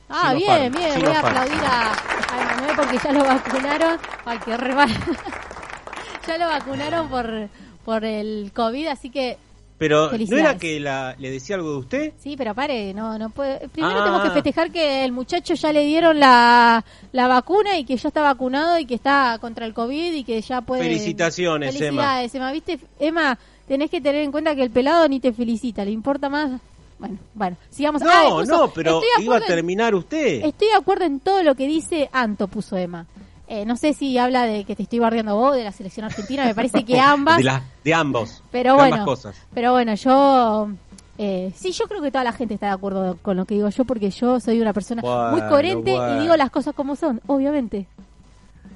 Ah, 0.09 0.33
Sinopharm, 0.35 0.71
bien, 0.71 0.73
bien, 0.73 1.01
voy 1.01 1.13
a 1.13 1.19
aplaudir 1.19 1.61
a, 1.65 1.91
a 1.93 2.41
Emanuel 2.53 2.75
porque 2.75 2.97
ya 3.03 3.11
lo 3.11 3.23
vacunaron. 3.23 3.99
Ay, 4.25 4.37
qué 4.45 4.57
re 4.57 4.75
mal. 4.75 4.89
ya 6.27 6.37
lo 6.37 6.47
vacunaron 6.47 7.09
por, 7.09 7.49
por 7.83 8.05
el 8.05 8.51
COVID, 8.53 8.87
así 8.87 9.09
que 9.09 9.37
Pero, 9.77 10.11
¿no 10.11 10.37
era 10.37 10.57
que 10.57 10.79
la, 10.79 11.15
le 11.17 11.31
decía 11.31 11.55
algo 11.55 11.71
de 11.71 11.77
usted? 11.77 12.13
Sí, 12.19 12.35
pero 12.37 12.53
pare, 12.53 12.93
no, 12.93 13.17
no 13.17 13.29
puede. 13.31 13.67
Primero 13.69 13.99
Ah. 13.99 14.03
tenemos 14.03 14.23
que 14.23 14.29
festejar 14.31 14.71
que 14.71 15.03
el 15.03 15.11
muchacho 15.11 15.53
ya 15.55 15.73
le 15.73 15.83
dieron 15.85 16.19
la, 16.19 16.85
la 17.11 17.27
vacuna 17.27 17.77
y 17.77 17.83
que 17.85 17.97
ya 17.97 18.07
está 18.09 18.21
vacunado 18.21 18.77
y 18.77 18.85
que 18.85 18.95
está 18.95 19.37
contra 19.41 19.65
el 19.65 19.73
COVID 19.73 20.13
y 20.13 20.23
que 20.23 20.39
ya 20.41 20.61
puede. 20.61 20.83
Felicitaciones, 20.83 21.75
Felicidades, 21.75 22.35
Emma. 22.35 22.51
¿Viste, 22.51 22.79
Emma? 22.99 23.37
Tenés 23.67 23.89
que 23.89 23.99
tener 24.01 24.21
en 24.21 24.31
cuenta 24.31 24.53
que 24.55 24.61
el 24.61 24.69
pelado 24.69 25.07
ni 25.09 25.19
te 25.19 25.33
felicita, 25.33 25.83
le 25.83 25.89
importa 25.91 26.29
más. 26.29 26.61
Bueno, 26.97 27.17
bueno, 27.33 27.57
sigamos. 27.69 28.01
No, 28.01 28.09
Ah, 28.11 28.23
puso, 28.39 28.51
no, 28.51 28.73
pero 28.73 29.01
"Estoy 29.01 29.09
de 29.19 29.23
iba 29.25 29.35
a 29.35 29.39
en- 29.39 29.45
terminar 29.47 29.93
usted. 29.95 30.45
Estoy 30.45 30.69
de 30.69 30.75
acuerdo 30.75 31.05
en 31.05 31.19
todo 31.19 31.43
lo 31.43 31.55
que 31.55 31.67
dice 31.67 32.09
Anto, 32.13 32.47
puso 32.47 32.77
Emma. 32.77 33.05
Eh, 33.47 33.65
no 33.65 33.75
sé 33.75 33.93
si 33.93 34.17
habla 34.17 34.45
de 34.45 34.63
que 34.63 34.75
te 34.75 34.83
estoy 34.83 34.99
bardeando 34.99 35.35
vos, 35.35 35.55
de 35.55 35.63
la 35.63 35.71
selección 35.71 36.05
argentina, 36.05 36.45
me 36.45 36.55
parece 36.55 36.83
que 36.85 36.99
ambas. 36.99 37.37
De, 37.37 37.43
la- 37.43 37.63
de 37.83 37.93
ambos. 37.93 38.41
Pero 38.51 38.71
de 38.71 38.77
bueno, 38.79 38.95
ambas 38.95 39.05
cosas. 39.05 39.35
pero 39.53 39.71
bueno, 39.73 39.93
yo 39.95 40.69
eh, 41.17 41.51
sí, 41.55 41.71
yo 41.71 41.85
creo 41.87 42.01
que 42.01 42.11
toda 42.11 42.23
la 42.23 42.31
gente 42.33 42.55
está 42.55 42.67
de 42.67 42.73
acuerdo 42.73 43.17
con 43.21 43.37
lo 43.37 43.45
que 43.45 43.55
digo 43.55 43.69
yo 43.69 43.85
porque 43.85 44.09
yo 44.09 44.39
soy 44.39 44.59
una 44.61 44.73
persona 44.73 45.01
muy 45.31 45.41
coherente 45.41 45.95
bueno. 45.95 46.17
y 46.17 46.21
digo 46.21 46.35
las 46.37 46.49
cosas 46.49 46.73
como 46.73 46.95
son, 46.95 47.21
obviamente. 47.27 47.87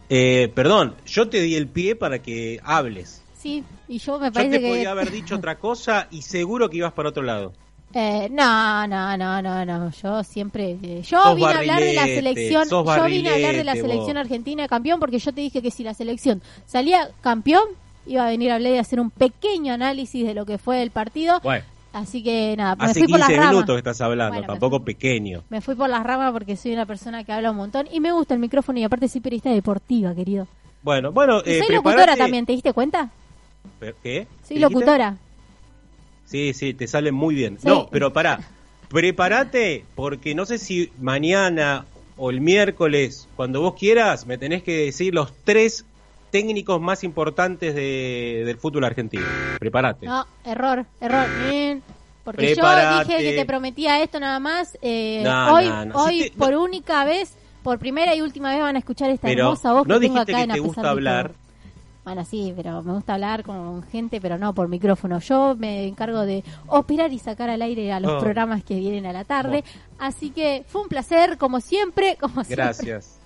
Eh, 0.09 0.51
perdón, 0.55 0.95
yo 1.05 1.29
te 1.29 1.39
di 1.41 1.55
el 1.55 1.67
pie 1.67 1.95
para 1.95 2.19
que 2.19 2.59
hables. 2.63 3.21
Sí, 3.37 3.63
y 3.87 3.99
yo 3.99 4.19
me 4.19 4.27
Yo 4.27 4.33
parece 4.33 4.57
te 4.57 4.61
que 4.61 4.67
podía 4.67 4.91
haber 4.91 5.11
dicho 5.11 5.35
otra 5.35 5.57
cosa 5.57 6.07
y 6.11 6.21
seguro 6.23 6.69
que 6.69 6.77
ibas 6.77 6.93
para 6.93 7.09
otro 7.09 7.23
lado. 7.23 7.53
Eh, 7.93 8.27
no, 8.31 8.87
no, 8.87 9.17
no, 9.17 9.41
no, 9.41 9.65
no. 9.65 9.91
Yo 9.91 10.23
siempre. 10.23 10.77
eh, 10.83 11.01
yo 11.01 11.35
vine 11.35 11.47
a 11.47 11.57
hablar 11.57 11.79
de 11.79 11.93
la 11.93 12.05
selección. 12.05 12.69
Yo 12.69 12.83
vine 13.05 13.29
a 13.29 13.33
hablar 13.33 13.55
de 13.55 13.63
la 13.63 13.73
selección 13.73 14.13
vos. 14.13 14.17
argentina 14.17 14.67
campeón 14.67 14.99
porque 14.99 15.17
yo 15.19 15.33
te 15.33 15.41
dije 15.41 15.61
que 15.61 15.71
si 15.71 15.83
la 15.83 15.93
selección 15.93 16.41
salía 16.65 17.09
campeón 17.21 17.63
iba 18.05 18.25
a 18.25 18.29
venir 18.29 18.51
a 18.51 18.55
hablar 18.55 18.73
y 18.73 18.77
hacer 18.77 18.99
un 18.99 19.09
pequeño 19.09 19.73
análisis 19.73 20.25
de 20.25 20.33
lo 20.33 20.45
que 20.45 20.57
fue 20.57 20.81
el 20.83 20.91
partido. 20.91 21.39
Bueno, 21.41 21.65
Así 21.91 22.21
que 22.21 22.53
nada, 22.55 22.75
me 22.75 22.85
hace 22.85 22.99
fui 22.99 23.07
por 23.07 23.17
las 23.19 23.27
15 23.29 23.37
ramas. 23.41 23.53
minutos 23.55 23.73
que 23.75 23.79
estás 23.79 24.01
hablando, 24.01 24.33
Bueno, 24.35 24.41
me 24.41 24.47
tampoco 24.59 24.77
fui- 24.77 24.93
pequeño. 24.93 25.43
Me 25.49 25.59
fui 25.59 25.73
por 25.73 25.89
las 25.89 26.03
ramas 26.03 26.31
porque 26.31 26.55
soy 26.55 26.73
una 26.73 26.85
persona 26.85 27.23
que 27.23 27.31
habla 27.31 27.49
un 27.49 27.57
montón 27.57 27.87
y 27.91 27.99
me 27.99 28.11
gusta 28.11 28.35
el 28.35 28.39
micrófono 28.39 28.77
y 28.77 28.83
aparte 28.83 29.07
soy 29.07 29.21
periodista 29.21 29.49
deportiva, 29.49 30.13
querido. 30.13 30.47
Bueno, 30.83 31.11
bueno, 31.11 31.41
Y 31.43 31.49
eh, 31.53 31.63
soy 31.65 31.75
locutora 31.75 32.15
también, 32.15 32.45
¿te 32.45 32.51
diste 32.53 32.73
cuenta? 32.73 33.09
¿Pero 33.79 33.95
¿Qué? 34.03 34.27
Soy 34.47 34.57
¿Dijiste? 34.57 34.75
Sí, 36.29 36.53
sí, 36.53 36.73
te 36.75 36.87
sale 36.87 37.11
muy 37.11 37.33
bien. 37.33 37.57
Sí. 37.59 37.67
No, 37.67 37.87
pero 37.89 38.13
pará, 38.13 38.39
prepárate 38.89 39.85
porque 39.95 40.35
no 40.35 40.45
sé 40.45 40.57
si 40.57 40.91
mañana 40.99 41.85
o 42.17 42.29
el 42.29 42.41
miércoles, 42.41 43.27
cuando 43.35 43.61
vos 43.61 43.73
quieras, 43.73 44.27
me 44.27 44.37
tenés 44.37 44.61
que 44.61 44.85
decir 44.85 45.13
los 45.15 45.31
tres 45.43 45.85
técnicos 46.31 46.79
más 46.81 47.03
importantes 47.03 47.73
de- 47.73 48.43
del 48.45 48.57
fútbol 48.57 48.83
argentino. 48.83 49.23
Prepárate. 49.59 50.05
No, 50.05 50.25
error, 50.45 50.85
error. 51.01 51.27
Bien. 51.41 51.81
Porque 52.23 52.53
yo 52.55 52.63
dije 53.05 53.17
que 53.23 53.33
te 53.37 53.45
prometía 53.45 54.03
esto 54.03 54.19
nada 54.19 54.39
más. 54.39 54.77
eh, 54.83 55.21
No, 55.23 55.55
hoy, 55.55 55.65
no, 55.67 55.85
no. 55.85 55.95
hoy 55.95 56.23
Si 56.23 56.29
te- 56.29 56.37
por 56.37 56.53
única 56.53 57.05
vez, 57.05 57.33
por 57.63 57.79
primera 57.79 58.13
y 58.13 58.21
última 58.21 58.51
vez 58.51 58.59
van 58.61 58.75
a 58.75 58.79
escuchar 58.79 59.09
esta 59.09 59.31
hermosa 59.31 59.73
voz 59.73 59.87
no 59.87 59.95
que 59.95 60.05
tengo 60.05 60.19
acá 60.19 60.33
que 60.37 60.43
en 60.43 60.51
te 60.51 60.59
gusta 60.59 60.89
hablar. 60.89 61.29
todo. 61.29 61.48
Bueno, 62.09 62.25
sí, 62.25 62.53
pero 62.55 62.81
me 62.81 62.93
gusta 62.93 63.13
hablar 63.13 63.43
con 63.43 63.83
gente, 63.83 64.19
pero 64.19 64.39
no 64.39 64.53
por 64.53 64.67
micrófono. 64.67 65.19
Yo 65.19 65.55
me 65.57 65.85
encargo 65.85 66.21
de 66.21 66.43
operar 66.67 67.13
y 67.13 67.19
sacar 67.19 67.51
al 67.51 67.61
aire 67.61 67.91
a 67.93 67.99
los 67.99 68.11
Oh. 68.13 68.19
programas 68.19 68.63
que 68.63 68.75
vienen 68.75 69.05
a 69.05 69.13
la 69.13 69.25
tarde. 69.25 69.63
Así 69.99 70.31
que 70.31 70.63
fue 70.67 70.81
un 70.81 70.87
placer, 70.87 71.37
como 71.37 71.59
siempre, 71.61 72.15
como 72.19 72.43
siempre, 72.43 72.55
Gracias. 72.65 73.19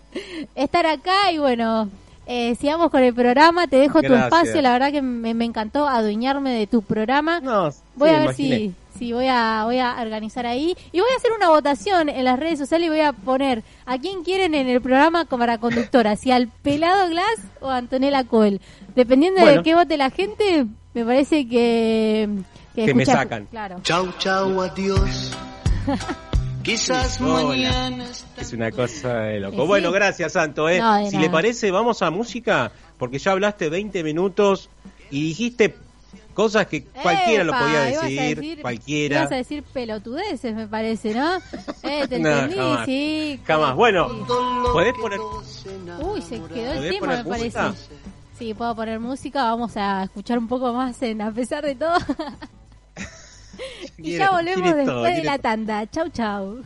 estar 0.54 0.86
acá 0.86 1.32
y 1.32 1.38
bueno, 1.38 1.88
eh, 2.28 2.56
sigamos 2.56 2.90
con 2.92 3.02
el 3.04 3.14
programa. 3.14 3.68
Te 3.68 3.78
dejo 3.78 4.02
tu 4.02 4.14
espacio. 4.14 4.62
La 4.62 4.74
verdad 4.74 4.92
que 4.92 5.02
me, 5.02 5.34
me 5.34 5.46
encantó 5.46 5.88
adueñarme 5.88 6.52
de 6.52 6.68
tu 6.68 6.82
programa. 6.82 7.40
No, 7.40 7.70
Voy 7.96 8.10
sí, 8.10 8.16
a 8.16 8.18
ver 8.20 8.24
imaginé. 8.26 8.58
si, 8.58 8.74
si 8.98 9.14
voy 9.14 9.28
a 9.28 9.64
voy 9.66 9.80
a 9.80 10.02
organizar 10.02 10.46
ahí 10.46 10.76
y 10.92 11.00
voy 11.00 11.10
a 11.14 11.18
hacer 11.18 11.32
una 11.36 11.50
votación 11.50 12.10
en 12.10 12.24
las 12.26 12.40
redes 12.40 12.60
sociales 12.60 12.88
y 12.88 12.90
voy 12.90 13.02
a 13.02 13.14
poner 13.14 13.64
a 13.86 13.98
quién 13.98 14.24
quieren 14.24 14.56
en 14.56 14.68
el 14.68 14.82
programa 14.82 15.26
como 15.26 15.42
para 15.42 15.58
conductora, 15.58 16.16
si 16.16 16.32
al 16.32 16.48
Pelado 16.48 17.10
Glass 17.10 17.40
o 17.62 17.70
a 17.70 17.78
Antonella 17.78 18.24
Coel. 18.24 18.62
Dependiendo 18.96 19.46
de 19.46 19.62
qué 19.64 19.76
vote 19.76 19.98
la 19.98 20.10
gente, 20.10 20.66
me 20.94 21.06
parece 21.06 21.48
que 21.48 22.30
Que 22.76 22.94
me 22.94 23.06
sacan. 23.06 23.48
Claro. 23.48 23.80
Chau, 23.84 24.12
chau, 24.18 24.62
adiós. 24.62 25.36
Quizás 26.64 27.20
Hola. 27.20 27.44
mañana. 27.44 28.06
Es 28.38 28.54
una 28.54 28.72
cosa 28.72 29.16
de 29.16 29.42
loco. 29.42 29.64
Sí. 29.64 29.68
Bueno, 29.68 29.92
gracias, 29.92 30.32
Santo. 30.32 30.70
¿eh? 30.70 30.80
No, 30.80 30.98
si 31.06 31.18
nada. 31.18 31.20
le 31.20 31.30
parece, 31.30 31.72
vamos 31.72 32.02
a 32.02 32.10
música, 32.10 32.72
porque 32.98 33.20
ya 33.20 33.34
hablaste 33.34 33.68
20 33.68 34.02
minutos 34.02 34.70
y 35.12 35.24
dijiste 35.24 35.76
cosas 36.34 36.68
que 36.68 36.84
cualquiera 36.84 37.44
lo 37.44 37.54
podía 37.54 37.82
decir, 37.82 38.38
decir- 38.40 38.62
cualquiera. 38.62 39.20
Ibas 39.20 39.32
a 39.32 39.36
decir 39.36 39.64
pelotudeces, 39.64 40.56
me 40.56 40.68
parece, 40.68 41.14
¿no? 41.14 41.38
Eh, 41.84 42.08
te 42.08 42.20
No, 42.20 42.30
entendí, 42.30 42.56
jamás. 42.58 42.86
sí. 42.86 43.40
Jamás. 43.46 43.76
Bueno. 43.76 44.08
¿podés 44.74 44.94
poner 44.96 45.20
Uy, 46.02 46.22
se 46.22 46.42
quedó 46.42 46.72
el 46.74 46.78
¿Podés 46.78 46.92
tema, 47.00 47.08
me 47.18 47.24
parece. 47.24 47.46
música? 47.62 47.74
Sí, 48.38 48.54
puedo 48.54 48.76
poner 48.76 49.00
música. 49.00 49.44
Vamos 49.44 49.78
a 49.78 50.04
escuchar 50.04 50.38
un 50.40 50.48
poco 50.48 50.74
más 50.74 51.02
en 51.04 51.22
A 51.22 51.32
pesar 51.32 51.64
de 51.64 51.76
todo. 51.76 51.98
y 53.98 54.18
ya 54.18 54.32
volvemos 54.32 54.64
después 54.76 54.86
todo, 54.88 55.04
de 55.04 55.24
la 55.24 55.34
todo. 55.38 55.42
tanda. 55.44 55.90
Chau, 55.90 56.10
chau. 56.10 56.64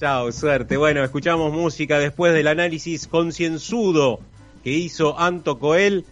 Chao, 0.00 0.32
suerte. 0.32 0.76
Bueno, 0.76 1.02
escuchamos 1.04 1.52
música 1.52 1.98
después 1.98 2.34
del 2.34 2.48
análisis 2.48 3.06
concienzudo 3.06 4.20
que 4.62 4.70
hizo 4.70 5.18
Anto 5.18 5.58
Coel 5.58 6.04